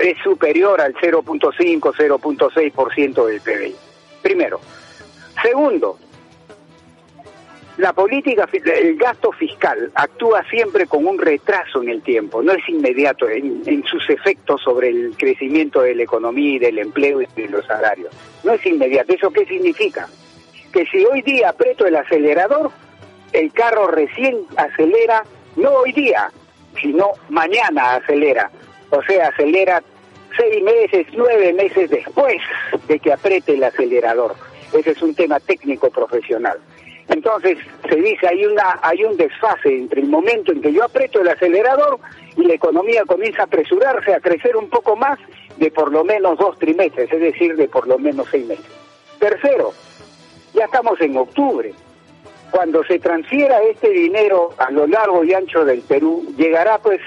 es 0.00 0.18
superior 0.22 0.80
al 0.80 0.94
0.5, 0.94 1.80
0.6% 1.80 3.26
del 3.26 3.40
PBI. 3.40 3.76
Primero. 4.22 4.60
Segundo, 5.42 5.98
la 7.80 7.94
política, 7.94 8.46
el 8.52 8.96
gasto 8.96 9.32
fiscal 9.32 9.90
actúa 9.94 10.44
siempre 10.50 10.86
con 10.86 11.06
un 11.06 11.18
retraso 11.18 11.82
en 11.82 11.88
el 11.88 12.02
tiempo, 12.02 12.42
no 12.42 12.52
es 12.52 12.68
inmediato 12.68 13.26
en, 13.26 13.62
en, 13.64 13.82
sus 13.84 14.10
efectos 14.10 14.60
sobre 14.60 14.88
el 14.90 15.14
crecimiento 15.16 15.80
de 15.80 15.94
la 15.94 16.02
economía 16.02 16.56
y 16.56 16.58
del 16.58 16.78
empleo 16.78 17.22
y 17.22 17.26
de 17.34 17.48
los 17.48 17.64
salarios. 17.64 18.14
No 18.44 18.52
es 18.52 18.66
inmediato. 18.66 19.14
¿Eso 19.14 19.30
qué 19.30 19.46
significa? 19.46 20.08
Que 20.72 20.84
si 20.86 21.06
hoy 21.06 21.22
día 21.22 21.48
aprieto 21.48 21.86
el 21.86 21.96
acelerador, 21.96 22.70
el 23.32 23.50
carro 23.52 23.86
recién 23.86 24.36
acelera, 24.56 25.24
no 25.56 25.70
hoy 25.70 25.92
día, 25.92 26.30
sino 26.80 27.12
mañana 27.28 27.94
acelera. 27.94 28.50
O 28.90 29.02
sea, 29.02 29.28
acelera 29.28 29.82
seis 30.36 30.62
meses, 30.62 31.06
nueve 31.12 31.52
meses 31.52 31.90
después 31.90 32.38
de 32.88 32.98
que 32.98 33.12
apriete 33.12 33.54
el 33.54 33.64
acelerador. 33.64 34.34
Ese 34.72 34.90
es 34.90 35.02
un 35.02 35.14
tema 35.14 35.40
técnico 35.40 35.90
profesional. 35.90 36.58
Entonces 37.08 37.58
se 37.88 37.96
dice 37.96 38.28
hay 38.28 38.46
una 38.46 38.78
hay 38.82 39.02
un 39.02 39.16
desfase 39.16 39.68
entre 39.68 40.00
el 40.00 40.08
momento 40.08 40.52
en 40.52 40.62
que 40.62 40.72
yo 40.72 40.84
aprieto 40.84 41.20
el 41.20 41.28
acelerador 41.28 41.98
y 42.36 42.44
la 42.44 42.54
economía 42.54 43.04
comienza 43.04 43.42
a 43.42 43.44
apresurarse 43.46 44.14
a 44.14 44.20
crecer 44.20 44.56
un 44.56 44.70
poco 44.70 44.94
más 44.94 45.18
de 45.56 45.72
por 45.72 45.90
lo 45.92 46.04
menos 46.04 46.38
dos 46.38 46.56
trimestres, 46.58 47.12
es 47.12 47.20
decir, 47.20 47.56
de 47.56 47.66
por 47.66 47.88
lo 47.88 47.98
menos 47.98 48.28
seis 48.30 48.46
meses. 48.46 48.64
Tercero, 49.18 49.72
ya 50.54 50.64
estamos 50.64 51.00
en 51.00 51.16
octubre. 51.16 51.74
Cuando 52.52 52.84
se 52.84 52.98
transfiera 52.98 53.60
este 53.62 53.90
dinero 53.90 54.50
a 54.58 54.70
lo 54.70 54.86
largo 54.86 55.22
y 55.24 55.34
ancho 55.34 55.64
del 55.64 55.82
Perú, 55.82 56.32
llegará 56.36 56.78
pues 56.78 57.00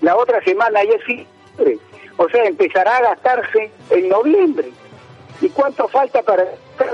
la 0.00 0.16
otra 0.16 0.42
semana 0.42 0.84
y 0.84 0.88
es 0.88 1.06
diciembre. 1.06 1.78
O 2.16 2.28
sea, 2.28 2.44
empezará 2.44 2.96
a 2.96 3.02
gastarse 3.02 3.70
en 3.90 4.08
noviembre. 4.08 4.70
¿Y 5.40 5.48
cuánto 5.50 5.86
falta 5.88 6.22
para 6.22 6.44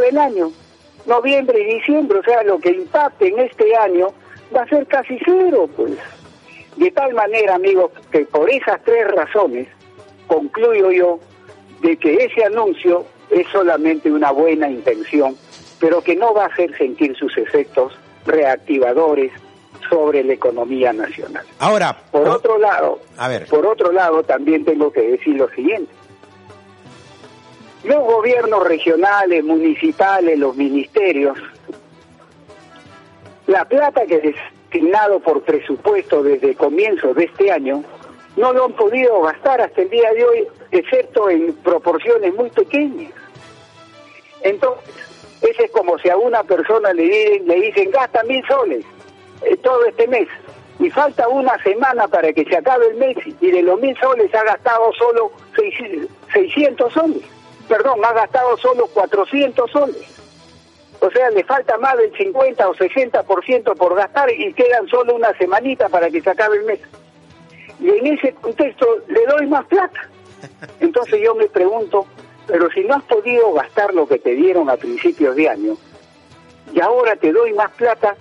el 0.09 0.19
año? 0.19 0.51
noviembre 1.07 1.61
y 1.61 1.75
diciembre, 1.75 2.19
o 2.19 2.23
sea, 2.23 2.43
lo 2.43 2.59
que 2.59 2.71
impacte 2.71 3.29
en 3.29 3.39
este 3.41 3.77
año 3.77 4.09
va 4.55 4.63
a 4.63 4.69
ser 4.69 4.87
casi 4.87 5.19
cero, 5.25 5.69
pues. 5.77 5.93
De 6.77 6.91
tal 6.91 7.15
manera, 7.15 7.55
amigos, 7.55 7.93
que 8.11 8.21
por 8.21 8.51
esas 8.51 8.83
tres 8.85 9.07
razones 9.09 9.69
concluyo 10.27 10.91
yo 10.91 11.21
de 11.83 11.97
que 11.97 12.15
ese 12.15 12.45
anuncio 12.45 13.05
es 13.31 13.47
solamente 13.49 14.11
una 14.11 14.31
buena 14.33 14.69
intención, 14.69 15.37
pero 15.79 16.03
que 16.03 16.17
no 16.17 16.35
va 16.35 16.45
a 16.45 16.49
hacer 16.49 16.77
sentir 16.77 17.17
sus 17.17 17.37
efectos 17.37 17.97
reactivadores 18.27 19.33
sobre 19.89 20.25
la 20.25 20.33
economía 20.33 20.93
nacional. 20.93 21.45
Ahora, 21.59 21.97
por 22.11 22.29
otro 22.29 22.59
lado, 22.59 23.01
a 23.17 23.29
ver. 23.29 23.47
por 23.47 23.67
otro 23.67 23.93
lado 23.93 24.23
también 24.23 24.65
tengo 24.65 24.93
que 24.93 25.03
decir 25.03 25.37
lo 25.37 25.49
siguiente 25.51 25.93
los 27.85 28.03
gobiernos 28.03 28.67
regionales, 28.67 29.45
municipales, 29.45 30.39
los 30.39 30.57
ministerios, 30.57 31.39
la 33.47 33.67
plata 33.67 34.07
que 34.07 34.17
es 34.17 34.23
destinado 34.23 35.21
por 35.21 35.43
presupuesto 35.43 36.23
desde 36.23 36.55
comienzos 36.55 37.15
de 37.15 37.25
este 37.25 37.53
año, 37.53 37.85
no 38.37 38.53
lo 38.53 38.65
han 38.65 38.73
podido 38.73 39.21
gastar 39.23 39.61
hasta 39.61 39.83
el 39.83 39.91
día 39.91 40.13
de 40.15 40.25
hoy, 40.25 40.49
excepto 40.71 41.29
en 41.29 41.53
proporciones 41.57 42.35
muy 42.35 42.51
pequeñas. 42.51 43.13
Entonces, 44.43 44.95
ese 45.43 45.65
es 45.65 45.71
como 45.71 45.99
si 45.99 46.09
a 46.09 46.17
una 46.17 46.43
persona 46.43 46.93
le 46.93 47.03
dicen, 47.03 47.47
le 47.47 47.61
dicen 47.61 47.91
gasta 47.91 48.23
mil 48.25 48.43
soles 48.47 48.85
eh, 49.43 49.57
todo 49.59 49.85
este 49.87 50.07
mes 50.09 50.29
y 50.79 50.91
falta 50.91 51.29
una 51.29 51.57
semana 51.63 52.09
para 52.09 52.33
que 52.33 52.45
se 52.45 52.57
acabe 52.57 52.89
el 52.89 52.97
mes 52.97 53.17
y 53.41 53.51
de 53.51 53.63
los 53.63 53.81
mil 53.81 53.97
soles 53.99 54.35
ha 54.35 54.43
gastado 54.43 54.93
solo 54.93 55.33
600 56.33 56.93
soles 56.93 57.23
perdón, 57.69 58.05
ha 58.05 58.13
gastado 58.13 58.57
solo 58.59 58.87
400 58.89 59.71
soles. 59.71 60.15
O 61.01 61.11
sea, 61.11 61.31
le 61.31 61.45
falta 61.45 61.77
más 61.79 61.97
del 61.99 62.17
50 62.17 62.69
o 62.69 62.75
60% 62.75 63.77
por 63.77 63.95
gastar 63.95 64.31
y 64.31 64.53
quedan 64.55 64.89
solo 64.89 65.15
una 65.15 65.37
semanita 65.37 65.89
para 65.89 66.11
que 66.11 66.21
se 66.21 66.31
acabe 66.31 66.59
el 66.59 66.65
mes. 66.65 66.81
Y 67.81 67.91
en 67.91 68.07
ese 68.07 68.33
contexto 68.35 68.87
le 69.09 69.27
doy 69.27 69.47
más 69.47 69.67
plata. 69.67 70.09
Entonces 70.81 71.21
yo 71.23 71.35
me 71.35 71.47
pregunto, 71.49 72.07
pero 72.47 72.71
si 72.71 72.85
no 72.85 72.95
has 72.95 73.03
podido 73.05 73.53
gastar 73.53 73.93
lo 73.93 74.07
que 74.07 74.19
te 74.19 74.35
dieron 74.35 74.71
a 74.71 74.77
principios 74.77 75.37
de 75.37 75.49
año, 75.49 75.77
y 76.73 76.81
ahora 76.81 77.17
te 77.17 77.33
doy 77.33 77.53
más 77.53 77.71
plata, 77.73 78.17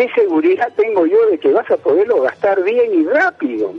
¿qué 0.00 0.08
seguridad 0.14 0.72
tengo 0.74 1.04
yo 1.04 1.26
de 1.30 1.36
que 1.36 1.52
vas 1.52 1.70
a 1.70 1.76
poderlo 1.76 2.22
gastar 2.22 2.64
bien 2.64 3.00
y 3.00 3.04
rápido? 3.04 3.74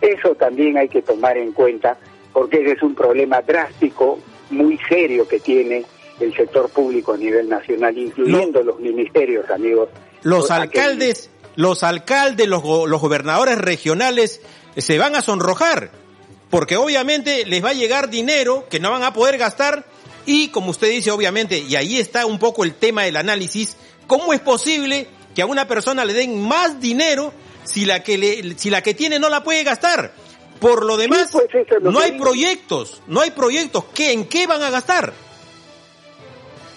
Eso 0.00 0.34
también 0.34 0.76
hay 0.76 0.88
que 0.88 1.02
tomar 1.02 1.36
en 1.36 1.52
cuenta 1.52 1.96
porque 2.32 2.62
ese 2.62 2.72
es 2.72 2.82
un 2.82 2.96
problema 2.96 3.40
drástico, 3.42 4.18
muy 4.50 4.76
serio 4.88 5.28
que 5.28 5.38
tiene 5.38 5.84
el 6.18 6.34
sector 6.34 6.68
público 6.68 7.12
a 7.12 7.16
nivel 7.16 7.48
nacional, 7.48 7.96
incluyendo 7.96 8.60
los 8.64 8.80
ministerios, 8.80 9.48
amigos. 9.48 9.88
Los 10.22 10.50
alcaldes, 10.50 11.30
los 11.54 11.84
alcaldes, 11.84 12.48
los, 12.48 12.64
los 12.64 13.00
gobernadores 13.00 13.56
regionales 13.56 14.42
se 14.76 14.98
van 14.98 15.14
a 15.14 15.22
sonrojar, 15.22 15.90
porque 16.50 16.76
obviamente 16.76 17.46
les 17.46 17.64
va 17.64 17.68
a 17.68 17.74
llegar 17.74 18.10
dinero 18.10 18.64
que 18.68 18.80
no 18.80 18.90
van 18.90 19.04
a 19.04 19.12
poder 19.12 19.38
gastar 19.38 19.84
y 20.26 20.48
como 20.48 20.72
usted 20.72 20.90
dice, 20.90 21.12
obviamente, 21.12 21.60
y 21.60 21.76
ahí 21.76 21.98
está 21.98 22.26
un 22.26 22.40
poco 22.40 22.64
el 22.64 22.74
tema 22.74 23.04
del 23.04 23.14
análisis, 23.14 23.76
¿cómo 24.08 24.32
es 24.32 24.40
posible 24.40 25.06
que 25.36 25.42
a 25.42 25.46
una 25.46 25.68
persona 25.68 26.06
le 26.06 26.14
den 26.14 26.40
más 26.40 26.80
dinero 26.80 27.30
si 27.62 27.84
la 27.84 28.02
que 28.02 28.16
le, 28.16 28.58
si 28.58 28.70
la 28.70 28.82
que 28.82 28.94
tiene 28.94 29.18
no 29.18 29.28
la 29.28 29.44
puede 29.44 29.62
gastar? 29.64 30.10
Por 30.58 30.82
lo 30.86 30.96
demás, 30.96 31.28
pues, 31.30 31.46
no 31.82 32.00
hay 32.00 32.12
proyectos, 32.12 33.02
no 33.06 33.20
hay 33.20 33.30
proyectos. 33.32 33.84
¿Qué, 33.94 34.12
¿En 34.12 34.26
qué 34.26 34.46
van 34.46 34.62
a 34.62 34.70
gastar? 34.70 35.12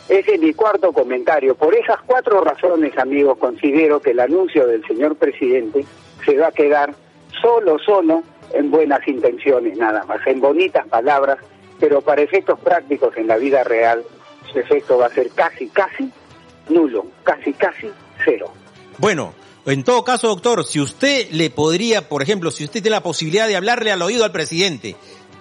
Ese 0.09 0.35
es 0.35 0.41
mi 0.41 0.53
cuarto 0.53 0.91
comentario. 0.91 1.55
Por 1.55 1.73
esas 1.73 2.01
cuatro 2.05 2.41
razones, 2.41 2.97
amigos, 2.97 3.37
considero 3.37 4.01
que 4.01 4.11
el 4.11 4.19
anuncio 4.19 4.67
del 4.67 4.85
señor 4.85 5.15
presidente 5.15 5.85
se 6.25 6.37
va 6.37 6.47
a 6.47 6.51
quedar 6.51 6.93
solo, 7.41 7.79
solo 7.79 8.23
en 8.51 8.69
buenas 8.69 9.07
intenciones, 9.07 9.77
nada 9.77 10.03
más, 10.03 10.19
en 10.27 10.41
bonitas 10.41 10.85
palabras, 10.87 11.37
pero 11.79 12.01
para 12.01 12.23
efectos 12.23 12.59
prácticos 12.59 13.15
en 13.15 13.27
la 13.27 13.37
vida 13.37 13.63
real, 13.63 14.03
su 14.51 14.59
efecto 14.59 14.97
va 14.97 15.05
a 15.05 15.11
ser 15.11 15.29
casi, 15.29 15.69
casi 15.69 16.11
nulo, 16.67 17.05
casi, 17.23 17.53
casi 17.53 17.89
cero. 18.23 18.51
Bueno, 18.97 19.33
en 19.65 19.83
todo 19.83 20.03
caso, 20.03 20.27
doctor, 20.27 20.65
si 20.65 20.79
usted 20.79 21.29
le 21.31 21.49
podría, 21.49 22.07
por 22.07 22.21
ejemplo, 22.21 22.51
si 22.51 22.63
usted 22.63 22.81
tiene 22.81 22.95
la 22.95 23.03
posibilidad 23.03 23.47
de 23.47 23.55
hablarle 23.55 23.91
al 23.91 24.01
oído 24.01 24.23
al 24.23 24.31
presidente, 24.31 24.95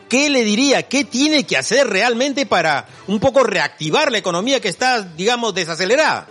¿qué 0.09 0.29
le 0.29 0.43
diría? 0.43 0.83
¿Qué 0.83 1.05
tiene 1.05 1.45
que 1.45 1.57
hacer 1.57 1.87
realmente 1.87 2.47
para 2.47 2.87
un 3.07 3.21
poco 3.21 3.45
reactivar 3.45 4.13
la 4.13 4.19
economía 4.19 4.61
que 4.61 4.69
está, 4.69 5.03
digamos, 5.03 5.55
desacelerada? 5.55 6.29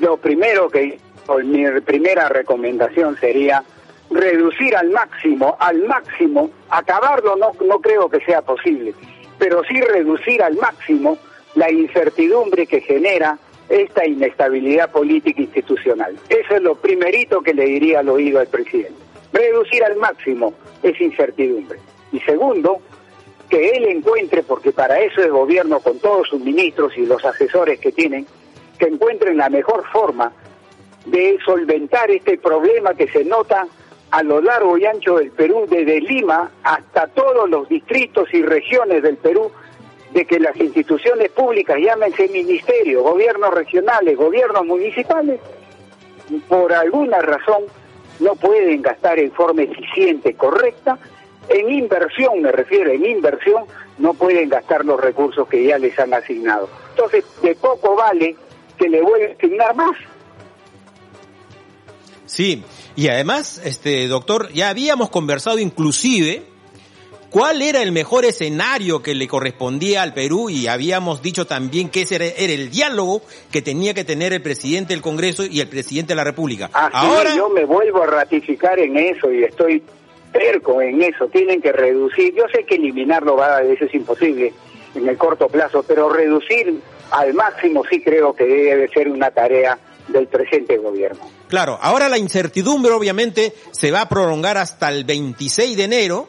Lo 0.00 0.16
primero 0.16 0.68
que, 0.68 0.98
mi 1.44 1.80
primera 1.82 2.28
recomendación 2.28 3.16
sería 3.20 3.62
reducir 4.10 4.74
al 4.74 4.90
máximo, 4.90 5.56
al 5.60 5.84
máximo, 5.86 6.50
acabarlo 6.68 7.36
no, 7.36 7.52
no 7.64 7.78
creo 7.80 8.08
que 8.08 8.20
sea 8.24 8.42
posible, 8.42 8.94
pero 9.38 9.62
sí 9.64 9.80
reducir 9.80 10.42
al 10.42 10.56
máximo 10.56 11.18
la 11.54 11.70
incertidumbre 11.70 12.66
que 12.66 12.80
genera 12.80 13.38
esta 13.70 14.04
inestabilidad 14.04 14.90
política 14.90 15.40
institucional. 15.40 16.16
Eso 16.28 16.56
es 16.56 16.62
lo 16.62 16.74
primerito 16.74 17.40
que 17.40 17.54
le 17.54 17.64
diría 17.64 18.00
al 18.00 18.08
oído 18.08 18.40
al 18.40 18.48
presidente. 18.48 18.98
Reducir 19.32 19.84
al 19.84 19.96
máximo 19.96 20.52
esa 20.82 21.02
incertidumbre. 21.02 21.78
Y 22.12 22.18
segundo, 22.20 22.80
que 23.48 23.70
él 23.70 23.84
encuentre, 23.84 24.42
porque 24.42 24.72
para 24.72 24.98
eso 24.98 25.22
es 25.22 25.30
gobierno 25.30 25.78
con 25.80 26.00
todos 26.00 26.28
sus 26.28 26.40
ministros 26.40 26.98
y 26.98 27.06
los 27.06 27.24
asesores 27.24 27.78
que 27.78 27.92
tienen, 27.92 28.26
que 28.76 28.86
encuentren 28.86 29.36
la 29.36 29.48
mejor 29.48 29.84
forma 29.92 30.32
de 31.06 31.38
solventar 31.44 32.10
este 32.10 32.38
problema 32.38 32.94
que 32.94 33.08
se 33.08 33.24
nota 33.24 33.66
a 34.10 34.22
lo 34.24 34.40
largo 34.40 34.76
y 34.76 34.84
ancho 34.84 35.18
del 35.18 35.30
Perú, 35.30 35.66
desde 35.70 36.00
Lima 36.00 36.50
hasta 36.64 37.06
todos 37.06 37.48
los 37.48 37.68
distritos 37.68 38.28
y 38.32 38.42
regiones 38.42 39.02
del 39.04 39.16
Perú, 39.16 39.52
de 40.12 40.24
que 40.24 40.40
las 40.40 40.56
instituciones 40.56 41.30
públicas, 41.30 41.76
llámense 41.80 42.28
ministerios, 42.28 43.02
gobiernos 43.02 43.54
regionales, 43.54 44.16
gobiernos 44.16 44.64
municipales, 44.66 45.40
por 46.48 46.72
alguna 46.72 47.20
razón 47.20 47.64
no 48.18 48.34
pueden 48.36 48.82
gastar 48.82 49.18
en 49.18 49.32
forma 49.32 49.62
eficiente, 49.62 50.34
correcta, 50.34 50.98
en 51.48 51.70
inversión, 51.70 52.42
me 52.42 52.52
refiero, 52.52 52.90
en 52.90 53.04
inversión, 53.04 53.64
no 53.98 54.14
pueden 54.14 54.48
gastar 54.48 54.84
los 54.84 55.00
recursos 55.00 55.48
que 55.48 55.64
ya 55.64 55.78
les 55.78 55.98
han 55.98 56.12
asignado. 56.14 56.68
Entonces, 56.90 57.24
de 57.42 57.54
poco 57.54 57.96
vale 57.96 58.36
que 58.78 58.88
le 58.88 59.02
vuelvan 59.02 59.30
a 59.30 59.34
asignar 59.34 59.74
más. 59.74 59.96
Sí, 62.26 62.62
y 62.94 63.08
además, 63.08 63.60
este 63.64 64.06
doctor, 64.06 64.52
ya 64.52 64.68
habíamos 64.68 65.10
conversado 65.10 65.58
inclusive 65.58 66.44
cuál 67.30 67.62
era 67.62 67.82
el 67.82 67.92
mejor 67.92 68.24
escenario 68.24 69.02
que 69.02 69.14
le 69.14 69.28
correspondía 69.28 70.02
al 70.02 70.12
Perú 70.12 70.50
y 70.50 70.66
habíamos 70.66 71.22
dicho 71.22 71.46
también 71.46 71.88
que 71.88 72.02
ese 72.02 72.16
era, 72.16 72.26
el 72.26 72.70
diálogo 72.70 73.22
que 73.50 73.62
tenía 73.62 73.94
que 73.94 74.04
tener 74.04 74.32
el 74.32 74.42
presidente 74.42 74.92
del 74.92 75.02
Congreso 75.02 75.44
y 75.44 75.60
el 75.60 75.68
presidente 75.68 76.12
de 76.12 76.16
la 76.16 76.24
República. 76.24 76.68
Ahora 76.72 77.34
yo 77.34 77.48
me 77.48 77.64
vuelvo 77.64 78.02
a 78.02 78.06
ratificar 78.06 78.78
en 78.78 78.96
eso 78.96 79.30
y 79.32 79.44
estoy 79.44 79.82
perco 80.32 80.82
en 80.82 81.02
eso. 81.02 81.28
Tienen 81.28 81.60
que 81.60 81.72
reducir. 81.72 82.34
Yo 82.34 82.44
sé 82.52 82.64
que 82.64 82.74
eliminarlo 82.74 83.36
va 83.36 83.58
a 83.58 83.62
veces 83.62 83.88
es 83.88 83.94
imposible 83.94 84.52
en 84.94 85.08
el 85.08 85.16
corto 85.16 85.48
plazo, 85.48 85.84
pero 85.86 86.08
reducir 86.08 86.80
al 87.10 87.34
máximo 87.34 87.82
sí 87.88 88.02
creo 88.02 88.34
que 88.34 88.44
debe 88.44 88.88
ser 88.88 89.08
una 89.08 89.30
tarea 89.30 89.78
del 90.08 90.26
presente 90.26 90.76
gobierno. 90.78 91.20
Claro, 91.48 91.78
ahora 91.80 92.08
la 92.08 92.18
incertidumbre 92.18 92.92
obviamente 92.92 93.52
se 93.70 93.90
va 93.90 94.02
a 94.02 94.08
prolongar 94.08 94.56
hasta 94.58 94.88
el 94.88 95.04
26 95.04 95.76
de 95.76 95.84
enero 95.84 96.28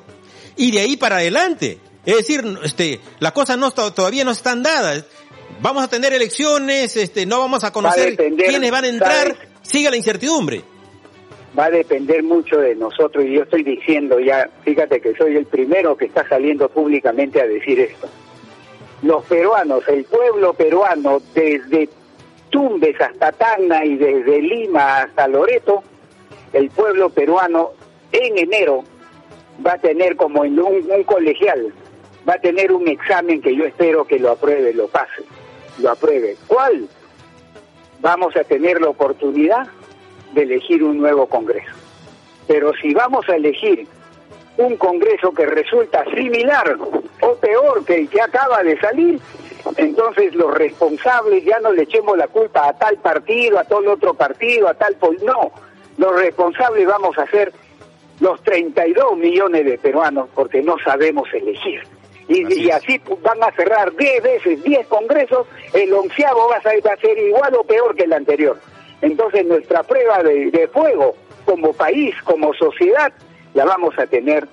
y 0.55 0.71
de 0.71 0.79
ahí 0.79 0.97
para 0.97 1.17
adelante. 1.17 1.79
Es 2.05 2.17
decir, 2.17 2.43
este, 2.63 2.99
las 3.19 3.31
cosas 3.31 3.57
no 3.57 3.71
todavía 3.71 4.23
no 4.23 4.31
están 4.31 4.63
dadas. 4.63 5.05
Vamos 5.61 5.83
a 5.83 5.87
tener 5.87 6.13
elecciones, 6.13 6.95
este, 6.97 7.25
no 7.25 7.39
vamos 7.39 7.63
a 7.63 7.71
conocer 7.71 8.15
quiénes 8.15 8.71
van 8.71 8.85
a 8.85 8.87
entrar, 8.87 9.35
sigue 9.61 9.89
la 9.89 9.97
incertidumbre. 9.97 10.63
Va 11.57 11.65
a 11.65 11.69
depender 11.69 12.23
mucho 12.23 12.57
de 12.57 12.75
nosotros 12.75 13.25
y 13.25 13.33
yo 13.33 13.43
estoy 13.43 13.63
diciendo 13.63 14.19
ya, 14.19 14.49
fíjate 14.63 15.01
que 15.01 15.13
soy 15.15 15.35
el 15.35 15.45
primero 15.45 15.97
que 15.97 16.05
está 16.05 16.27
saliendo 16.27 16.69
públicamente 16.69 17.41
a 17.41 17.45
decir 17.45 17.79
esto. 17.79 18.07
Los 19.03 19.25
peruanos, 19.25 19.83
el 19.87 20.05
pueblo 20.05 20.53
peruano, 20.53 21.21
desde 21.33 21.89
Tumbes 22.49 22.99
hasta 23.01 23.31
Tacna 23.31 23.83
y 23.83 23.97
desde 23.97 24.41
Lima 24.41 25.01
hasta 25.01 25.27
Loreto, 25.27 25.83
el 26.53 26.69
pueblo 26.69 27.09
peruano 27.09 27.71
en 28.11 28.37
enero 28.37 28.83
va 29.65 29.73
a 29.73 29.77
tener 29.77 30.15
como 30.15 30.45
en 30.45 30.59
un, 30.59 31.03
colegial, 31.05 31.73
va 32.27 32.33
a 32.33 32.39
tener 32.39 32.71
un 32.71 32.87
examen 32.87 33.41
que 33.41 33.55
yo 33.55 33.65
espero 33.65 34.05
que 34.05 34.19
lo 34.19 34.31
apruebe, 34.31 34.73
lo 34.73 34.87
pase, 34.87 35.23
lo 35.79 35.91
apruebe. 35.91 36.37
¿Cuál? 36.47 36.87
Vamos 37.99 38.35
a 38.35 38.43
tener 38.43 38.81
la 38.81 38.89
oportunidad 38.89 39.67
de 40.33 40.43
elegir 40.43 40.83
un 40.83 40.97
nuevo 40.97 41.27
Congreso. 41.27 41.71
Pero 42.47 42.73
si 42.81 42.93
vamos 42.93 43.27
a 43.29 43.35
elegir 43.35 43.87
un 44.57 44.77
Congreso 44.77 45.31
que 45.31 45.45
resulta 45.45 46.03
similar 46.15 46.77
o 47.21 47.35
peor 47.35 47.85
que 47.85 47.95
el 47.95 48.09
que 48.09 48.21
acaba 48.21 48.63
de 48.63 48.79
salir, 48.79 49.19
entonces 49.77 50.33
los 50.35 50.53
responsables 50.53 51.43
ya 51.45 51.59
no 51.59 51.71
le 51.71 51.83
echemos 51.83 52.17
la 52.17 52.27
culpa 52.27 52.67
a 52.67 52.73
tal 52.73 52.97
partido, 52.97 53.59
a 53.59 53.63
tal 53.63 53.87
otro 53.87 54.13
partido, 54.13 54.67
a 54.67 54.73
tal... 54.73 54.97
No, 55.23 55.51
los 55.97 56.15
responsables 56.15 56.87
vamos 56.87 57.17
a 57.17 57.27
ser 57.27 57.53
los 58.21 58.41
32 58.43 59.17
millones 59.17 59.65
de 59.65 59.77
peruanos 59.77 60.29
porque 60.33 60.61
no 60.61 60.77
sabemos 60.79 61.27
elegir. 61.33 61.81
Y 62.29 62.69
así, 62.69 63.01
van 63.21 63.43
a 63.43 63.51
cerrar 63.51 63.93
10 63.93 64.23
veces, 64.23 64.63
10 64.63 64.87
congresos, 64.87 65.47
el 65.73 65.91
onceavo 65.91 66.47
va 66.47 66.57
a, 66.57 66.61
ser, 66.61 66.85
va 66.85 66.93
a 66.93 66.97
ser 66.97 67.17
igual 67.17 67.53
o 67.55 67.63
peor 67.63 67.93
que 67.93 68.03
el 68.03 68.13
anterior. 68.13 68.57
Entonces 69.01 69.45
nuestra 69.45 69.83
prueba 69.83 70.23
de, 70.23 70.69
fuego 70.71 71.15
como 71.43 71.73
país, 71.73 72.15
como 72.23 72.53
sociedad, 72.53 73.11
la 73.53 73.65
vamos 73.65 73.97
a 73.97 74.05
tener 74.05 74.47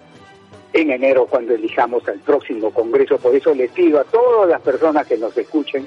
en 0.73 0.91
enero 0.91 1.27
cuando 1.27 1.55
elijamos 1.55 2.09
al 2.09 2.19
próximo 2.21 2.73
Congreso. 2.73 3.19
Por 3.19 3.37
eso 3.37 3.55
les 3.55 3.71
pido 3.71 4.01
a 4.01 4.05
todas 4.05 4.49
las 4.49 4.61
personas 4.63 5.07
que 5.07 5.19
nos 5.19 5.37
escuchen 5.37 5.87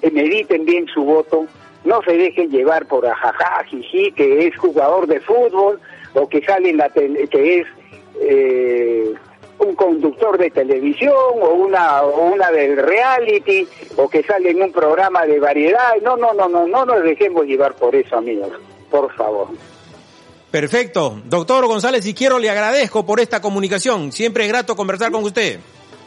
que 0.00 0.10
mediten 0.10 0.64
bien 0.64 0.86
su 0.86 1.04
voto, 1.04 1.46
no 1.84 2.02
se 2.02 2.12
dejen 2.12 2.50
llevar 2.50 2.86
por 2.86 3.06
ajaja, 3.06 3.64
jiji, 3.64 4.12
que 4.12 4.46
es 4.46 4.56
jugador 4.56 5.06
de 5.06 5.20
fútbol, 5.20 5.80
o 6.14 6.28
que 6.28 6.40
sale 6.42 6.70
en 6.70 6.76
la 6.76 6.88
tele, 6.88 7.28
que 7.28 7.60
es 7.60 7.66
eh, 8.20 9.14
un 9.58 9.74
conductor 9.74 10.38
de 10.38 10.50
televisión 10.50 11.14
o 11.14 11.54
una 11.54 12.02
o 12.02 12.32
una 12.32 12.50
del 12.50 12.76
reality 12.76 13.66
o 13.96 14.08
que 14.08 14.22
sale 14.22 14.50
en 14.50 14.62
un 14.62 14.72
programa 14.72 15.26
de 15.26 15.40
variedad. 15.40 15.94
No, 16.02 16.16
no, 16.16 16.32
no, 16.32 16.48
no, 16.48 16.66
no 16.66 16.84
nos 16.84 17.02
dejemos 17.02 17.44
llevar 17.46 17.74
por 17.74 17.94
eso, 17.94 18.16
amigos. 18.16 18.52
Por 18.90 19.14
favor. 19.14 19.48
Perfecto. 20.50 21.20
Doctor 21.26 21.66
González 21.66 22.06
y 22.06 22.14
quiero 22.14 22.38
le 22.38 22.48
agradezco 22.48 23.04
por 23.04 23.20
esta 23.20 23.40
comunicación. 23.40 24.12
Siempre 24.12 24.44
es 24.44 24.48
grato 24.48 24.76
conversar 24.76 25.10
con 25.12 25.24
usted. 25.24 25.60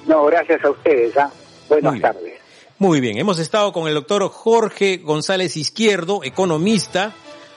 No, 0.08 0.26
gracias 0.26 0.64
a 0.64 0.72
ustedes. 0.72 1.16
¿ah? 1.18 1.32
Buenas 1.70 2.02
tardes. 2.02 2.42
Muy 2.80 3.00
bien, 3.00 3.20
hemos 3.20 3.38
estado 3.38 3.72
con 3.72 3.88
el 3.88 3.94
doctor 3.94 4.28
Jorge 4.28 4.98
González 4.98 5.56
Izquierdo, 5.56 6.24
economista, 6.24 7.14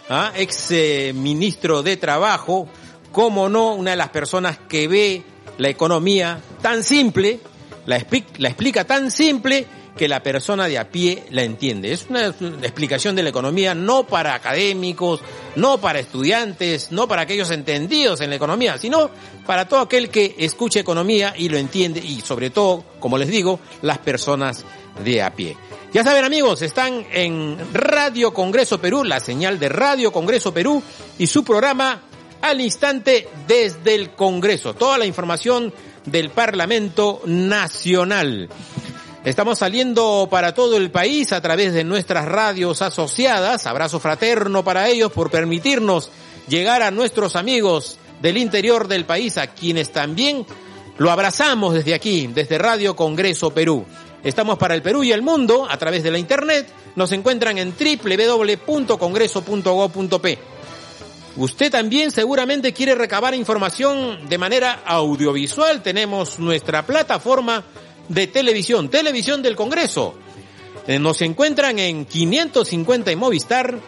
¿ah? 0.09 0.33
ex 0.37 0.71
eh, 0.71 1.12
ministro 1.14 1.83
de 1.83 1.97
Trabajo, 1.97 2.69
como 3.12 3.49
no, 3.49 3.75
una 3.75 3.93
de 3.93 3.97
las 3.97 4.09
personas 4.11 4.59
que 4.69 4.88
ve 4.88 5.23
la 5.59 5.69
economía 5.69 6.40
tan 6.62 6.83
simple, 6.83 7.40
la, 7.87 7.97
explica, 7.97 8.85
tan 8.85 9.11
simple 9.11 9.67
que 9.96 10.09
la 10.09 10.22
persona 10.22 10.66
de 10.66 10.78
a 10.78 10.90
pie 10.90 11.24
la 11.30 11.42
entiende. 11.42 11.92
Es 11.92 12.07
una 12.11 12.26
explicación 12.26 13.14
de 13.14 13.22
la 13.22 13.28
economía 13.28 13.74
no 13.74 14.07
para 14.07 14.35
académicos, 14.35 15.20
no 15.57 15.78
para 15.78 16.00
estudiantes, 16.00 16.90
no 16.90 17.07
para 17.07 17.22
aquellos 17.22 17.50
entendidos 17.50 18.20
en 18.20 18.30
la 18.30 18.37
economía, 18.37 18.78
sino 18.78 19.11
para 19.46 19.68
todo 19.68 19.80
aquel 19.80 20.09
que 20.09 20.35
escuche 20.38 20.80
economía 20.80 21.35
y 21.37 21.48
lo 21.48 21.59
entiende 21.59 22.00
y 22.00 22.20
sobre 22.20 22.50
todo, 22.50 22.85
como 22.98 23.18
les 23.18 23.28
digo, 23.28 23.61
las 23.83 23.98
personas 23.98 24.64
de 25.04 25.22
a 25.22 25.35
pie. 25.35 25.57
Ya 25.92 26.02
saben 26.02 26.24
amigos, 26.24 26.61
están 26.62 27.07
en 27.12 27.57
Radio 27.72 28.35
Congreso 28.35 28.80
Perú, 28.80 29.04
la 29.04 29.20
señal 29.20 29.61
de 29.61 29.68
Radio 29.68 30.11
Congreso 30.11 30.52
Perú 30.52 30.83
y 31.18 31.28
su 31.28 31.44
programa 31.44 32.02
al 32.42 32.61
instante 32.61 33.28
desde 33.46 33.94
el 33.94 34.11
Congreso. 34.11 34.74
Toda 34.74 34.98
la 34.98 35.07
información 35.07 35.72
del 36.04 36.30
Parlamento 36.30 37.22
Nacional. 37.26 38.48
Estamos 39.25 39.59
saliendo 39.61 40.29
para 40.31 40.53
todo 40.53 40.77
el 40.77 40.91
país 40.91 41.33
a 41.33 41.41
través 41.41 41.73
de 41.73 41.83
nuestras 41.83 42.27
radios 42.27 42.83
asociadas. 42.83 43.67
Abrazo 43.67 43.99
fraterno 43.99 44.63
para 44.63 44.91
ellos 44.91 45.11
por 45.13 45.31
permitirnos 45.31 46.11
llegar 46.47 46.83
a 46.83 46.91
nuestros 46.91 47.35
amigos 47.35 47.97
del 48.21 48.37
interior 48.37 48.87
del 48.87 49.07
país, 49.07 49.39
a 49.39 49.47
quienes 49.47 49.93
también 49.93 50.45
lo 50.99 51.11
abrazamos 51.11 51.73
desde 51.73 51.95
aquí, 51.95 52.27
desde 52.27 52.59
Radio 52.59 52.95
Congreso 52.95 53.51
Perú. 53.51 53.87
Estamos 54.23 54.59
para 54.59 54.75
el 54.75 54.83
Perú 54.83 55.03
y 55.03 55.13
el 55.13 55.23
mundo 55.23 55.67
a 55.71 55.79
través 55.79 56.03
de 56.03 56.11
la 56.11 56.19
internet. 56.19 56.69
Nos 56.95 57.11
encuentran 57.13 57.57
en 57.57 57.73
www.congreso.go.p. 57.73 60.39
Usted 61.37 61.73
también 61.73 62.11
seguramente 62.11 62.75
quiere 62.75 62.95
recabar 62.95 63.35
información 63.35 64.29
de 64.29 64.37
manera 64.37 64.83
audiovisual. 64.85 65.83
Tenemos 65.83 66.39
nuestra 66.39 66.85
plataforma 66.85 67.65
de 68.09 68.27
televisión, 68.27 68.88
Televisión 68.88 69.43
del 69.43 69.57
Congreso. 69.57 70.14
Eh, 70.87 70.99
nos 70.99 71.23
encuentran 71.23 71.79
en 71.79 72.05
550 72.05 73.11
en 73.11 73.19
Movistar, 73.19 73.79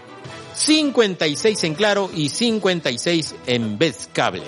56 0.55 1.65
en 1.65 1.75
Claro 1.75 2.11
y 2.15 2.29
56 2.29 3.35
en 3.47 3.79
Vez 3.79 4.09
Cable. 4.13 4.45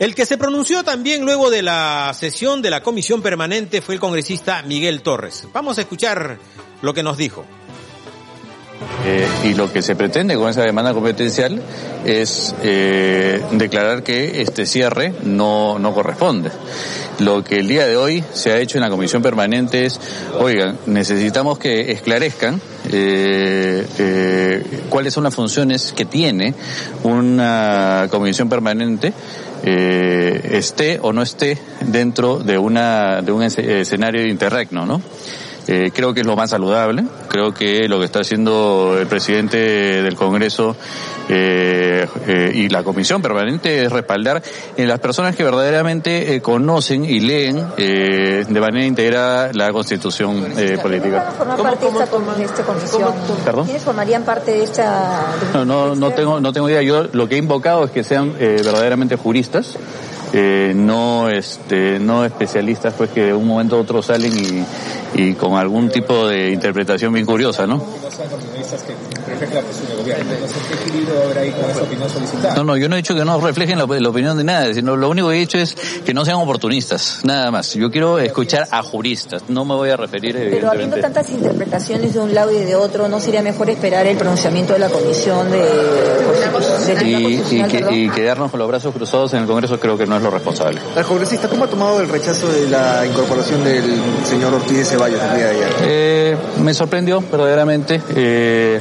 El 0.00 0.14
que 0.14 0.24
se 0.24 0.38
pronunció 0.38 0.82
también 0.82 1.24
luego 1.24 1.50
de 1.50 1.62
la 1.62 2.12
sesión 2.14 2.62
de 2.62 2.70
la 2.70 2.82
comisión 2.82 3.20
permanente 3.20 3.82
fue 3.82 3.94
el 3.94 4.00
congresista 4.00 4.62
Miguel 4.62 5.02
Torres. 5.02 5.46
Vamos 5.52 5.76
a 5.76 5.82
escuchar 5.82 6.38
lo 6.80 6.94
que 6.94 7.02
nos 7.02 7.18
dijo. 7.18 7.44
Eh, 9.04 9.26
y 9.44 9.54
lo 9.54 9.72
que 9.72 9.82
se 9.82 9.94
pretende 9.94 10.36
con 10.36 10.48
esa 10.48 10.62
demanda 10.62 10.94
competencial 10.94 11.60
es 12.04 12.54
eh, 12.62 13.42
declarar 13.52 14.02
que 14.02 14.42
este 14.42 14.66
cierre 14.66 15.12
no, 15.22 15.78
no 15.78 15.94
corresponde. 15.94 16.50
Lo 17.18 17.44
que 17.44 17.58
el 17.58 17.68
día 17.68 17.86
de 17.86 17.96
hoy 17.96 18.24
se 18.32 18.52
ha 18.52 18.58
hecho 18.58 18.78
en 18.78 18.82
la 18.82 18.90
comisión 18.90 19.22
permanente 19.22 19.84
es, 19.84 20.00
oigan, 20.38 20.78
necesitamos 20.86 21.58
que 21.58 21.92
esclarezcan 21.92 22.60
eh, 22.90 23.86
eh 23.98 24.62
cuáles 24.88 25.14
son 25.14 25.24
las 25.24 25.34
funciones 25.34 25.92
que 25.92 26.04
tiene 26.04 26.54
una 27.02 28.08
comisión 28.10 28.48
permanente 28.48 29.12
eh, 29.62 30.40
esté 30.52 30.98
o 31.02 31.12
no 31.12 31.22
esté 31.22 31.58
dentro 31.82 32.38
de 32.38 32.56
una 32.56 33.20
de 33.20 33.32
un 33.32 33.42
escenario 33.42 34.22
de 34.22 34.28
interregno, 34.28 34.86
¿no? 34.86 35.02
Eh, 35.68 35.90
creo 35.94 36.14
que 36.14 36.20
es 36.20 36.26
lo 36.26 36.36
más 36.36 36.50
saludable. 36.50 37.04
Creo 37.28 37.52
que 37.54 37.88
lo 37.88 37.98
que 37.98 38.04
está 38.04 38.20
haciendo 38.20 38.96
el 38.98 39.06
presidente 39.06 39.56
del 40.02 40.16
Congreso 40.16 40.76
eh, 41.28 42.06
eh, 42.26 42.52
y 42.54 42.68
la 42.68 42.82
comisión 42.82 43.22
permanente 43.22 43.84
es 43.84 43.92
respaldar 43.92 44.42
en 44.76 44.88
las 44.88 44.98
personas 44.98 45.36
que 45.36 45.44
verdaderamente 45.44 46.34
eh, 46.34 46.40
conocen 46.40 47.04
y 47.04 47.20
leen 47.20 47.64
eh, 47.76 48.44
de 48.48 48.60
manera 48.60 48.84
integrada 48.84 49.50
la 49.52 49.70
constitución 49.70 50.52
eh, 50.56 50.78
política. 50.82 51.32
formar 51.36 51.62
parte 51.62 51.84
de 51.84 51.90
esta, 51.92 52.04
esta 52.04 52.62
comisión? 52.64 53.12
¿Perdón? 53.44 53.64
¿Quiénes 53.64 53.82
formarían 53.82 54.24
parte 54.24 54.50
de 54.52 54.64
esta...? 54.64 55.36
No, 55.54 55.64
no, 55.64 55.94
no 55.94 56.10
tengo, 56.12 56.40
no 56.40 56.52
tengo 56.52 56.68
idea. 56.68 56.82
Yo 56.82 57.04
lo 57.12 57.28
que 57.28 57.36
he 57.36 57.38
invocado 57.38 57.84
es 57.84 57.90
que 57.90 58.02
sean 58.02 58.34
eh, 58.40 58.60
verdaderamente 58.64 59.16
juristas, 59.16 59.76
eh, 60.32 60.72
no, 60.74 61.28
este, 61.28 61.98
no 61.98 62.24
especialistas, 62.24 62.94
pues 62.96 63.10
que 63.10 63.26
de 63.26 63.34
un 63.34 63.46
momento 63.46 63.76
a 63.76 63.80
otro 63.80 64.02
salen 64.02 64.32
y, 64.32 64.64
y 65.14 65.34
con 65.34 65.54
algún 65.56 65.90
tipo 65.90 66.26
de 66.28 66.50
interpretación 66.50 67.12
bien 67.12 67.26
curiosa, 67.26 67.66
¿no? 67.66 67.82
No, 72.56 72.64
no, 72.64 72.76
yo 72.76 72.88
no 72.88 72.94
he 72.94 72.98
dicho 72.98 73.14
que 73.14 73.24
no 73.24 73.40
reflejen 73.40 73.78
la, 73.78 73.86
la 73.86 74.08
opinión 74.08 74.36
de 74.36 74.44
nadie, 74.44 74.74
sino 74.74 74.96
lo 74.96 75.08
único 75.08 75.28
que 75.28 75.36
he 75.36 75.38
dicho 75.38 75.58
es 75.58 75.74
que 76.04 76.12
no 76.14 76.24
sean 76.24 76.36
oportunistas, 76.38 77.20
nada 77.24 77.50
más. 77.50 77.74
Yo 77.74 77.90
quiero 77.90 78.18
escuchar 78.18 78.66
a 78.70 78.82
juristas, 78.82 79.44
no 79.48 79.64
me 79.64 79.74
voy 79.74 79.90
a 79.90 79.96
referir 79.96 80.36
Pero 80.50 80.70
habiendo 80.70 80.96
tantas 80.98 81.30
interpretaciones 81.30 82.14
de 82.14 82.20
un 82.20 82.34
lado 82.34 82.50
y 82.52 82.64
de 82.64 82.74
otro, 82.76 83.08
¿no 83.08 83.20
sería 83.20 83.42
mejor 83.42 83.70
esperar 83.70 84.06
el 84.06 84.16
pronunciamiento 84.16 84.72
de 84.72 84.78
la 84.78 84.88
Comisión 84.88 85.50
de, 85.50 85.58
de 85.58 86.94
Tribunal 86.96 87.32
Y, 87.32 87.62
que- 87.64 87.86
y 87.96 88.08
quedarnos 88.10 88.50
con 88.50 88.58
los 88.60 88.68
brazos 88.68 88.94
cruzados 88.94 89.32
en 89.34 89.40
el 89.42 89.46
Congreso 89.46 89.78
creo 89.78 89.96
que 89.96 90.06
no 90.06 90.16
es 90.16 90.22
lo 90.22 90.30
responsable. 90.30 90.80
El 90.96 91.04
congresista, 91.04 91.48
¿cómo 91.48 91.64
ha 91.64 91.68
tomado 91.68 92.00
el 92.00 92.08
rechazo 92.08 92.48
de 92.48 92.68
la 92.68 93.04
incorporación 93.06 93.62
del 93.64 93.84
señor 94.24 94.54
Ortiz 94.54 94.78
de 94.78 94.84
Eh, 95.82 96.36
me 96.62 96.74
sorprendió 96.74 97.20
verdaderamente 97.20 98.00
eh, 98.14 98.80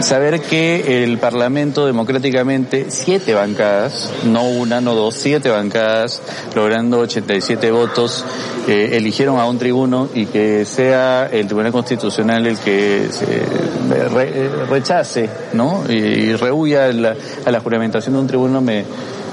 saber 0.00 0.40
que 0.40 1.02
el 1.04 1.18
Parlamento 1.18 1.86
democráticamente, 1.86 2.86
siete 2.88 3.34
bancadas, 3.34 4.10
no 4.24 4.44
una, 4.44 4.80
no 4.80 4.94
dos, 4.94 5.14
siete 5.16 5.50
bancadas, 5.50 6.22
logrando 6.54 7.00
87 7.00 7.70
votos, 7.70 8.24
eh, 8.68 8.90
eligieron 8.92 9.38
a 9.38 9.46
un 9.46 9.58
tribuno 9.58 10.08
y 10.14 10.26
que 10.26 10.64
sea 10.64 11.28
el 11.30 11.46
Tribunal 11.46 11.72
Constitucional 11.72 12.46
el 12.46 12.56
que 12.58 13.08
se 13.10 13.24
eh, 13.36 14.48
rechace, 14.68 15.28
¿no? 15.52 15.84
Y, 15.88 15.94
y 15.94 16.36
rehuya 16.36 16.92
la- 16.92 17.16
a 17.44 17.50
la 17.50 17.60
juramentación 17.60 18.14
de 18.14 18.20
un 18.20 18.26
tribuno 18.26 18.60
me 18.60 18.84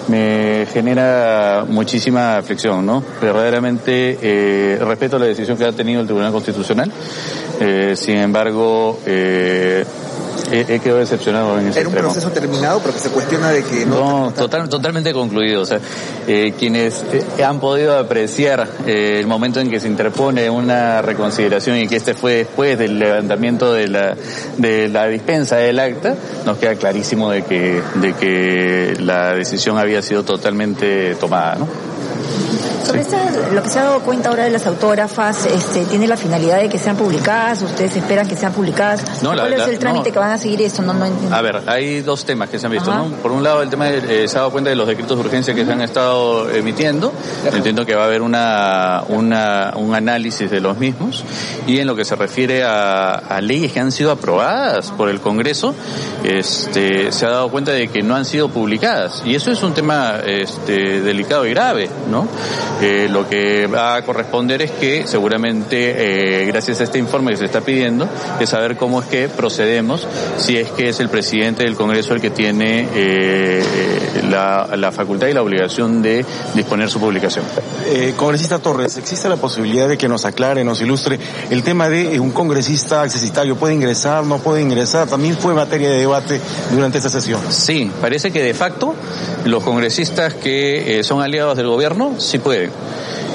me 0.07 0.65
genera 0.71 1.65
muchísima 1.67 2.37
aflicción, 2.37 2.85
¿no? 2.85 3.03
Verdaderamente 3.21 4.17
eh, 4.21 4.77
respeto 4.79 5.19
la 5.19 5.25
decisión 5.25 5.57
que 5.57 5.65
ha 5.65 5.71
tenido 5.71 6.01
el 6.01 6.07
Tribunal 6.07 6.31
Constitucional, 6.31 6.91
eh, 7.59 7.93
sin 7.95 8.17
embargo, 8.17 8.99
eh, 9.05 9.85
he, 10.51 10.61
he 10.75 10.79
quedado 10.79 10.99
decepcionado 10.99 11.59
en 11.59 11.67
ese 11.67 11.79
Era 11.79 11.89
un 11.89 11.93
extremo. 11.95 12.13
proceso 12.13 12.31
terminado, 12.31 12.79
pero 12.79 12.93
que 12.93 12.99
se 12.99 13.09
cuestiona 13.09 13.51
de 13.51 13.63
que 13.63 13.85
no... 13.85 14.25
No, 14.27 14.31
total, 14.31 14.69
totalmente 14.69 15.13
concluido. 15.13 15.61
O 15.61 15.65
sea, 15.65 15.79
eh, 16.27 16.53
quienes 16.57 17.03
eh, 17.37 17.43
han 17.43 17.59
podido 17.59 17.97
apreciar 17.97 18.67
eh, 18.85 19.17
el 19.19 19.27
momento 19.27 19.59
en 19.59 19.69
que 19.69 19.79
se 19.79 19.87
interpone 19.87 20.49
una 20.49 21.01
reconsideración 21.01 21.77
y 21.77 21.87
que 21.87 21.95
este 21.97 22.13
fue 22.13 22.35
después 22.35 22.77
del 22.77 22.99
levantamiento 22.99 23.73
de 23.73 23.87
la, 23.87 24.15
de 24.57 24.89
la 24.89 25.07
dispensa 25.07 25.57
del 25.57 25.79
acta, 25.79 26.15
nos 26.45 26.57
queda 26.57 26.75
clarísimo 26.75 27.29
de 27.31 27.43
que, 27.43 27.81
de 27.95 28.13
que 28.13 28.97
la 28.99 29.33
decisión 29.33 29.77
había 29.77 30.01
sido 30.01 30.23
totalmente 30.23 31.15
tomada, 31.15 31.55
¿no? 31.55 31.67
Sobre 32.85 33.01
esta- 33.01 33.17
lo 33.53 33.63
que 33.63 33.69
se 33.69 33.79
ha 33.79 33.83
dado 33.83 33.99
cuenta 34.01 34.29
ahora 34.29 34.43
de 34.45 34.49
las 34.51 34.65
autógrafas, 34.65 35.45
este, 35.45 35.85
¿tiene 35.85 36.07
la 36.07 36.15
finalidad 36.17 36.57
de 36.59 36.69
que 36.69 36.77
sean 36.79 36.95
publicadas? 36.95 37.61
¿Ustedes 37.61 37.95
esperan 37.95 38.27
que 38.27 38.35
sean 38.35 38.53
publicadas? 38.53 39.21
No, 39.21 39.33
la- 39.33 39.43
¿Cuál 39.43 39.53
es 39.53 39.67
el 39.67 39.79
trámite 39.79 40.09
no. 40.09 40.13
que 40.13 40.19
van 40.19 40.31
a 40.31 40.37
seguir 40.37 40.61
eso? 40.61 40.81
No, 40.81 40.93
no 40.93 41.05
entiendo. 41.05 41.35
A 41.35 41.41
ver, 41.41 41.63
hay 41.67 42.01
dos 42.01 42.25
temas 42.25 42.49
que 42.49 42.59
se 42.59 42.65
han 42.65 42.71
visto, 42.71 42.91
Ajá. 42.91 42.99
¿no? 43.03 43.15
Por 43.17 43.31
un 43.31 43.43
lado, 43.43 43.61
el 43.61 43.69
tema 43.69 43.85
de, 43.85 44.23
eh, 44.23 44.27
se 44.27 44.37
ha 44.37 44.41
dado 44.41 44.51
cuenta 44.51 44.69
de 44.69 44.75
los 44.75 44.87
decretos 44.87 45.17
de 45.17 45.23
urgencia 45.25 45.53
que 45.53 45.65
se 45.65 45.71
han 45.71 45.81
estado 45.81 46.49
emitiendo. 46.49 47.11
Entiendo 47.51 47.85
que 47.85 47.95
va 47.95 48.03
a 48.03 48.05
haber 48.05 48.21
una, 48.21 49.03
una, 49.09 49.73
un 49.75 49.93
análisis 49.95 50.49
de 50.49 50.59
los 50.61 50.77
mismos. 50.77 51.23
Y 51.65 51.79
en 51.79 51.87
lo 51.87 51.95
que 51.95 52.05
se 52.05 52.15
refiere 52.15 52.63
a, 52.63 53.15
a 53.15 53.41
leyes 53.41 53.71
que 53.73 53.79
han 53.79 53.91
sido 53.91 54.11
aprobadas 54.11 54.91
por 54.91 55.09
el 55.09 55.19
Congreso, 55.19 55.73
este, 56.23 57.11
se 57.11 57.25
ha 57.25 57.29
dado 57.29 57.49
cuenta 57.49 57.71
de 57.71 57.87
que 57.87 58.01
no 58.03 58.15
han 58.15 58.25
sido 58.25 58.49
publicadas. 58.49 59.21
Y 59.25 59.35
eso 59.35 59.51
es 59.51 59.61
un 59.63 59.73
tema 59.73 60.15
este, 60.25 61.01
delicado 61.01 61.45
y 61.45 61.51
grave, 61.51 61.89
¿no? 62.09 62.27
Eh, 62.81 63.07
lo 63.09 63.27
que 63.27 63.67
va 63.67 63.95
a 63.95 64.01
corresponder 64.03 64.61
es 64.61 64.71
que 64.71 65.07
seguramente, 65.07 66.41
eh, 66.41 66.45
gracias 66.45 66.79
a 66.81 66.83
este 66.83 66.99
informe 66.99 67.31
que 67.31 67.37
se 67.37 67.45
está 67.45 67.61
pidiendo, 67.61 68.07
es 68.39 68.49
saber 68.49 68.77
cómo 68.77 69.01
es 69.01 69.07
que 69.07 69.29
procedemos, 69.29 70.07
si 70.37 70.57
es 70.57 70.71
que 70.71 70.89
es 70.89 70.99
el 70.99 71.09
presidente 71.09 71.63
del 71.63 71.75
Congreso 71.75 72.13
el 72.13 72.21
que 72.21 72.29
tiene 72.29 72.87
eh, 72.93 73.63
la, 74.29 74.69
la 74.75 74.91
facultad 74.91 75.27
y 75.27 75.33
la 75.33 75.41
obligación 75.41 76.01
de 76.01 76.25
disponer 76.53 76.89
su 76.89 76.99
publicación. 76.99 77.45
Eh, 77.87 78.13
congresista 78.15 78.59
Torres, 78.59 78.97
¿existe 78.97 79.29
la 79.29 79.37
posibilidad 79.37 79.87
de 79.87 79.97
que 79.97 80.07
nos 80.07 80.25
aclare, 80.25 80.63
nos 80.63 80.81
ilustre 80.81 81.19
el 81.49 81.63
tema 81.63 81.89
de 81.89 82.19
un 82.19 82.31
congresista 82.31 83.01
accesitario? 83.01 83.55
¿Puede 83.55 83.73
ingresar, 83.73 84.25
no 84.25 84.39
puede 84.39 84.61
ingresar? 84.61 85.07
También 85.07 85.37
fue 85.37 85.53
materia 85.53 85.89
de 85.89 85.99
debate 85.99 86.39
durante 86.71 86.97
esta 86.97 87.09
sesión. 87.09 87.41
Sí, 87.49 87.89
parece 88.01 88.31
que 88.31 88.43
de 88.43 88.53
facto 88.53 88.93
los 89.45 89.63
congresistas 89.63 90.33
que 90.33 90.99
eh, 90.99 91.03
son 91.03 91.21
aliados 91.21 91.55
del 91.55 91.67
gobierno 91.67 92.15
sí 92.19 92.39
pueden. 92.39 92.56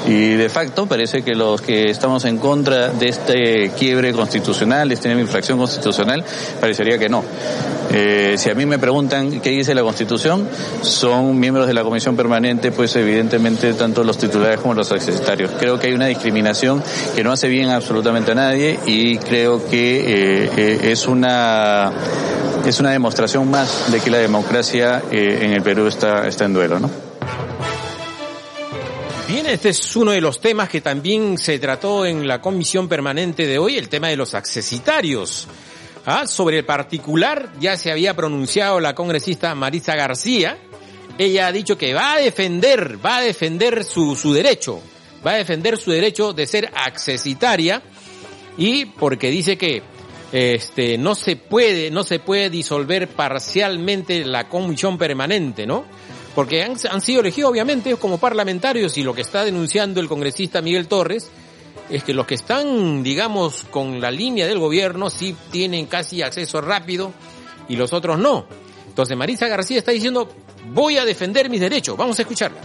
Y 0.05 0.33
de 0.33 0.49
facto 0.49 0.85
parece 0.85 1.23
que 1.23 1.33
los 1.33 1.61
que 1.61 1.89
estamos 1.89 2.25
en 2.25 2.37
contra 2.37 2.89
de 2.89 3.07
este 3.07 3.71
quiebre 3.77 4.11
constitucional, 4.11 4.89
de 4.89 4.95
esta 4.95 5.09
infracción 5.09 5.57
constitucional, 5.57 6.23
parecería 6.59 6.97
que 6.97 7.07
no. 7.07 7.23
Eh, 7.91 8.35
si 8.37 8.49
a 8.49 8.55
mí 8.55 8.65
me 8.65 8.79
preguntan 8.79 9.39
qué 9.39 9.51
dice 9.51 9.73
la 9.73 9.83
Constitución, 9.83 10.47
son 10.81 11.39
miembros 11.39 11.67
de 11.67 11.73
la 11.73 11.83
Comisión 11.83 12.15
Permanente, 12.15 12.71
pues 12.71 12.95
evidentemente 12.95 13.73
tanto 13.73 14.03
los 14.03 14.17
titulares 14.17 14.59
como 14.59 14.73
los 14.73 14.91
accesitarios. 14.91 15.51
Creo 15.59 15.79
que 15.79 15.87
hay 15.87 15.93
una 15.93 16.07
discriminación 16.07 16.83
que 17.15 17.23
no 17.23 17.31
hace 17.31 17.47
bien 17.47 17.69
absolutamente 17.69 18.31
a 18.31 18.35
nadie 18.35 18.79
y 18.85 19.17
creo 19.17 19.65
que 19.69 20.49
eh, 20.57 20.91
es 20.91 21.07
una 21.07 21.93
es 22.65 22.79
una 22.79 22.91
demostración 22.91 23.49
más 23.49 23.91
de 23.91 23.99
que 23.99 24.09
la 24.09 24.19
democracia 24.19 25.03
eh, 25.11 25.39
en 25.41 25.51
el 25.51 25.61
Perú 25.61 25.87
está, 25.87 26.27
está 26.27 26.45
en 26.45 26.53
duelo, 26.53 26.79
¿no? 26.79 27.12
Bien, 29.27 29.45
este 29.45 29.69
es 29.69 29.95
uno 29.95 30.11
de 30.11 30.19
los 30.19 30.41
temas 30.41 30.67
que 30.67 30.81
también 30.81 31.37
se 31.37 31.57
trató 31.57 32.05
en 32.05 32.27
la 32.27 32.41
comisión 32.41 32.89
permanente 32.89 33.47
de 33.47 33.57
hoy, 33.57 33.77
el 33.77 33.87
tema 33.87 34.09
de 34.09 34.17
los 34.17 34.33
accesitarios. 34.33 35.47
Ah, 36.05 36.27
sobre 36.27 36.57
el 36.57 36.65
particular 36.65 37.53
ya 37.57 37.77
se 37.77 37.89
había 37.89 38.13
pronunciado 38.13 38.81
la 38.81 38.93
congresista 38.93 39.55
Marisa 39.55 39.95
García. 39.95 40.57
Ella 41.17 41.47
ha 41.47 41.51
dicho 41.53 41.77
que 41.77 41.93
va 41.93 42.13
a 42.13 42.17
defender, 42.17 42.99
va 43.03 43.17
a 43.17 43.21
defender 43.21 43.85
su, 43.85 44.33
derecho, 44.33 44.81
va 45.25 45.31
a 45.31 45.35
defender 45.35 45.77
su 45.77 45.91
derecho 45.91 46.33
de 46.33 46.45
ser 46.45 46.69
accesitaria 46.75 47.81
y 48.57 48.85
porque 48.85 49.29
dice 49.29 49.57
que 49.57 49.83
este 50.33 50.97
no 50.97 51.15
se 51.15 51.37
puede, 51.37 51.91
no 51.91 52.03
se 52.03 52.19
puede 52.19 52.49
disolver 52.49 53.07
parcialmente 53.07 54.25
la 54.25 54.49
comisión 54.49 54.97
permanente, 54.97 55.65
¿no? 55.65 55.85
Porque 56.35 56.63
han, 56.63 57.01
sido 57.01 57.21
elegidos 57.21 57.51
obviamente 57.51 57.95
como 57.95 58.17
parlamentarios 58.17 58.97
y 58.97 59.03
lo 59.03 59.13
que 59.13 59.21
está 59.21 59.45
denunciando 59.45 59.99
el 59.99 60.07
congresista 60.07 60.61
Miguel 60.61 60.87
Torres 60.87 61.29
es 61.89 62.03
que 62.03 62.13
los 62.13 62.25
que 62.25 62.35
están, 62.35 63.03
digamos, 63.03 63.65
con 63.69 64.01
la 64.01 64.09
línea 64.09 64.47
del 64.47 64.57
gobierno 64.57 65.09
sí 65.09 65.35
tienen 65.51 65.85
casi 65.85 66.21
acceso 66.21 66.59
rápido 66.61 67.13
y 67.69 67.75
los 67.75 67.93
otros 67.93 68.17
no. 68.17 68.45
Entonces 68.87 69.15
Marisa 69.15 69.47
García 69.47 69.77
está 69.77 69.91
diciendo, 69.91 70.29
voy 70.71 70.97
a 70.97 71.05
defender 71.05 71.49
mis 71.49 71.59
derechos. 71.59 71.95
Vamos 71.97 72.17
a 72.19 72.23
escucharla. 72.23 72.59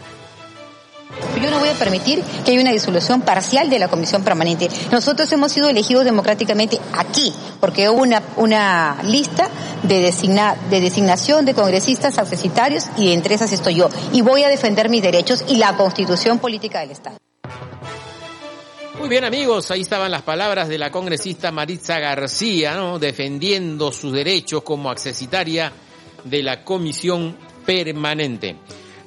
Yo 1.42 1.51
no 1.51 1.59
voy 1.61 1.68
a 1.68 1.75
permitir 1.75 2.23
que 2.44 2.51
haya 2.51 2.61
una 2.61 2.73
disolución 2.73 3.23
parcial 3.23 3.71
de 3.71 3.79
la 3.79 3.88
comisión 3.88 4.25
permanente. 4.25 4.68
Nosotros 4.90 5.31
hemos 5.33 5.53
sido 5.53 5.68
elegidos 5.68 6.05
democráticamente 6.05 6.79
aquí, 6.92 7.33
porque 7.61 7.88
hubo 7.88 8.03
una, 8.03 8.23
una 8.37 8.99
lista 9.03 9.49
de, 9.83 10.01
designa, 10.01 10.57
de 10.68 10.81
designación 10.81 11.44
de 11.44 11.55
congresistas 11.55 12.18
accesitarios 12.18 12.87
y 12.97 13.12
entre 13.12 13.35
esas 13.35 13.53
estoy 13.53 13.77
yo. 13.77 13.88
Y 14.12 14.23
voy 14.23 14.42
a 14.42 14.49
defender 14.49 14.88
mis 14.88 15.03
derechos 15.03 15.44
y 15.49 15.57
la 15.57 15.77
constitución 15.77 16.38
política 16.38 16.81
del 16.81 16.90
Estado. 16.90 17.16
Muy 18.99 19.09
bien 19.09 19.25
amigos, 19.25 19.71
ahí 19.71 19.83
estaban 19.83 20.11
las 20.11 20.23
palabras 20.23 20.68
de 20.68 20.77
la 20.77 20.90
congresista 20.90 21.53
Maritza 21.53 22.01
García, 22.01 22.75
¿no? 22.75 22.99
defendiendo 22.99 23.92
sus 23.92 24.12
derechos 24.12 24.62
como 24.64 24.90
accesitaria 24.90 25.73
de 26.25 26.42
la 26.42 26.64
comisión 26.64 27.37
permanente. 27.64 28.57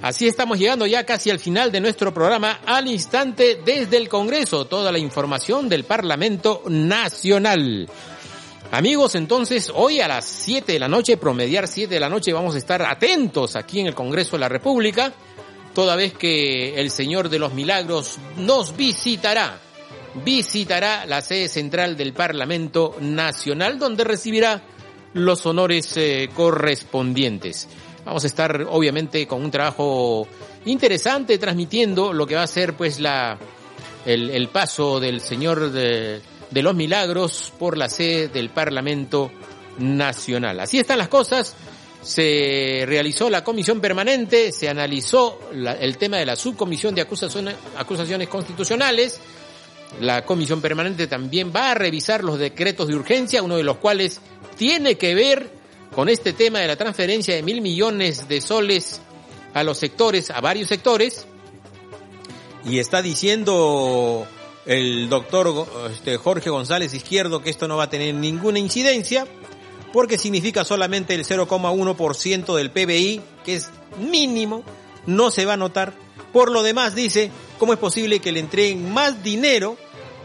Así 0.02 0.28
estamos 0.28 0.58
llegando 0.58 0.88
ya 0.88 1.06
casi 1.06 1.30
al 1.30 1.38
final 1.38 1.72
de 1.72 1.80
nuestro 1.80 2.12
programa 2.12 2.62
al 2.66 2.88
instante 2.88 3.62
desde 3.64 3.98
el 3.98 4.10
Congreso, 4.10 4.66
toda 4.66 4.92
la 4.92 4.98
información 4.98 5.70
del 5.70 5.84
Parlamento 5.84 6.64
Nacional. 6.68 7.88
Amigos, 8.72 9.14
entonces 9.14 9.72
hoy 9.74 10.02
a 10.02 10.08
las 10.08 10.26
7 10.26 10.72
de 10.72 10.80
la 10.80 10.88
noche, 10.88 11.18
promediar 11.18 11.68
7 11.68 11.94
de 11.94 12.00
la 12.00 12.10
noche, 12.10 12.34
vamos 12.34 12.56
a 12.56 12.58
estar 12.58 12.82
atentos 12.82 13.56
aquí 13.56 13.82
en 13.82 13.88
el 13.88 13.94
Congreso 13.94 14.38
de 14.38 14.40
la 14.40 14.50
República, 14.50 15.14
toda 15.76 15.96
vez 15.96 16.14
que 16.14 16.80
el 16.80 16.90
Señor 16.90 17.30
de 17.30 17.38
los 17.38 17.54
Milagros 17.54 18.18
nos 18.38 18.76
visitará 18.76 19.60
visitará 20.14 21.06
la 21.06 21.22
sede 21.22 21.48
central 21.48 21.96
del 21.96 22.14
Parlamento 22.14 22.96
Nacional, 23.00 23.80
donde 23.80 24.04
recibirá 24.04 24.62
los 25.14 25.46
honores 25.46 25.96
eh, 25.98 26.30
correspondientes. 26.34 27.68
Vamos 28.06 28.24
a 28.24 28.28
estar, 28.28 28.66
obviamente, 28.70 29.28
con 29.28 29.44
un 29.44 29.52
trabajo 29.52 30.28
interesante 30.66 31.38
transmitiendo 31.38 32.14
lo 32.14 32.26
que 32.26 32.36
va 32.36 32.44
a 32.44 32.48
ser, 32.48 32.74
pues, 32.74 33.00
la, 33.00 33.38
el, 34.06 34.30
el 34.30 34.48
paso 34.50 35.00
del 35.00 35.22
Señor 35.22 35.72
de, 35.72 36.22
de 36.50 36.62
los 36.62 36.76
Milagros 36.76 37.54
por 37.60 37.78
la 37.78 37.90
sede 37.90 38.28
del 38.28 38.50
Parlamento 38.50 39.32
Nacional. 39.80 40.60
Así 40.60 40.80
están 40.80 40.98
las 40.98 41.10
cosas. 41.10 41.56
Se 42.02 42.84
realizó 42.88 43.30
la 43.30 43.44
comisión 43.44 43.80
permanente, 43.80 44.52
se 44.52 44.68
analizó 44.68 45.40
el 45.54 45.98
tema 45.98 46.18
de 46.18 46.26
la 46.26 46.36
subcomisión 46.36 46.96
de 46.96 47.02
acusaciones, 47.02 47.56
acusaciones 47.78 48.28
constitucionales. 48.28 49.20
La 50.00 50.26
comisión 50.26 50.62
permanente 50.62 51.06
también 51.06 51.52
va 51.56 51.72
a 51.72 51.74
revisar 51.76 52.24
los 52.24 52.40
decretos 52.40 52.88
de 52.88 52.96
urgencia, 52.96 53.44
uno 53.44 53.58
de 53.58 53.64
los 53.64 53.78
cuales 53.78 54.20
tiene 54.58 54.98
que 54.98 55.14
ver 55.14 55.61
con 55.96 56.10
este 56.10 56.34
tema 56.34 56.60
de 56.60 56.68
la 56.68 56.76
transferencia 56.76 57.36
de 57.36 57.44
mil 57.44 57.62
millones 57.62 58.28
de 58.28 58.42
soles 58.42 59.02
a 59.54 59.64
los 59.64 59.78
sectores, 59.78 60.30
a 60.32 60.42
varios 60.42 60.68
sectores. 60.68 61.26
Y 62.64 62.80
está 62.80 63.02
diciendo 63.02 64.26
el 64.66 65.10
doctor 65.10 65.68
este, 65.92 66.18
Jorge 66.18 66.50
González 66.50 66.94
Izquierdo 66.94 67.42
que 67.42 67.50
esto 67.50 67.68
no 67.68 67.78
va 67.78 67.86
a 67.86 67.90
tener 67.90 68.14
ninguna 68.14 68.60
incidencia 68.60 69.28
porque 69.92 70.18
significa 70.18 70.64
solamente 70.64 71.14
el 71.14 71.26
0,1% 71.26 72.56
del 72.56 72.72
PBI, 72.72 73.22
que 73.44 73.56
es 73.56 73.70
mínimo, 74.00 74.64
no 75.06 75.32
se 75.32 75.46
va 75.46 75.54
a 75.54 75.58
notar. 75.58 75.94
Por 76.32 76.50
lo 76.50 76.64
demás, 76.64 76.96
dice, 76.96 77.30
¿cómo 77.60 77.74
es 77.74 77.80
posible 77.80 78.20
que 78.20 78.32
le 78.32 78.40
entreguen 78.40 78.94
más 78.94 79.22
dinero 79.22 79.78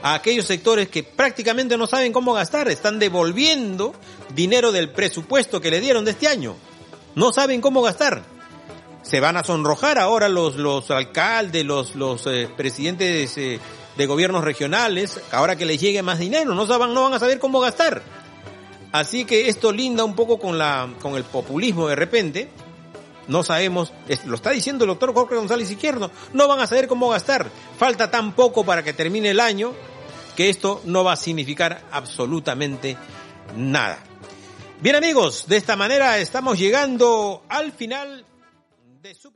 a 0.03 0.15
aquellos 0.15 0.47
sectores 0.47 0.89
que 0.89 1.03
prácticamente 1.03 1.77
no 1.77 1.87
saben 1.87 2.13
cómo 2.13 2.33
gastar? 2.35 2.69
Están 2.69 2.99
devolviendo 2.99 3.95
dinero 4.35 4.73
del 4.73 4.91
presupuesto 4.91 5.61
que 5.61 5.71
le 5.71 5.81
dieron 5.81 6.05
de 6.05 6.13
este 6.13 6.29
año. 6.29 6.57
No 7.15 7.33
saben 7.33 7.61
cómo 7.61 7.83
gastar. 7.83 8.23
Se 9.03 9.21
van 9.21 9.37
a 9.37 9.45
sonrojar 9.45 9.99
ahora 9.99 10.29
los, 10.29 10.57
los 10.57 10.91
alcaldes, 10.91 11.65
los, 11.65 11.95
los 11.95 12.27
eh, 12.27 12.49
presidentes 12.57 13.39
eh, 13.39 13.61
de 13.97 14.07
gobiernos 14.07 14.45
regionales, 14.45 15.21
ahora 15.31 15.57
que 15.57 15.65
les 15.65 15.81
llegue 15.81 16.03
más 16.03 16.19
dinero, 16.19 16.55
no, 16.55 16.67
saben, 16.67 16.93
no 16.93 17.05
van 17.05 17.15
a 17.15 17.19
saber 17.19 17.39
cómo 17.39 17.61
gastar. 17.61 18.03
Así 18.93 19.25
que 19.25 19.49
esto 19.49 19.73
linda 19.73 20.05
un 20.05 20.15
poco 20.15 20.39
con 20.39 20.59
la, 20.59 20.89
con 21.01 21.17
el 21.17 21.25
populismo 21.25 21.89
de 21.89 21.97
repente. 21.97 22.49
No 23.29 23.43
sabemos, 23.43 23.93
lo 24.25 24.37
está 24.37 24.51
diciendo 24.51 24.85
el 24.85 24.89
doctor 24.89 25.12
Jorge 25.12 25.37
González 25.37 25.71
Izquierdo, 25.71 26.11
no 26.33 26.49
van 26.49 26.61
a 26.61 26.67
saber 26.67 26.87
cómo 26.87 27.09
gastar. 27.09 27.51
Falta 27.79 28.11
tan 28.11 28.35
poco 28.35 28.65
para 28.65 28.83
que 28.83 28.93
termine 28.93 29.31
el 29.31 29.41
año 29.41 29.75
que 30.37 30.49
esto 30.49 30.83
no 30.85 31.03
va 31.03 31.12
a 31.12 31.17
significar 31.17 31.83
absolutamente 31.91 32.97
nada. 33.57 33.99
Bien 34.81 34.95
amigos, 34.95 35.47
de 35.49 35.57
esta 35.57 35.75
manera 35.75 36.19
estamos 36.19 36.59
llegando 36.59 37.43
al 37.49 37.73
final 37.73 38.25
de 39.03 39.15
su. 39.15 39.36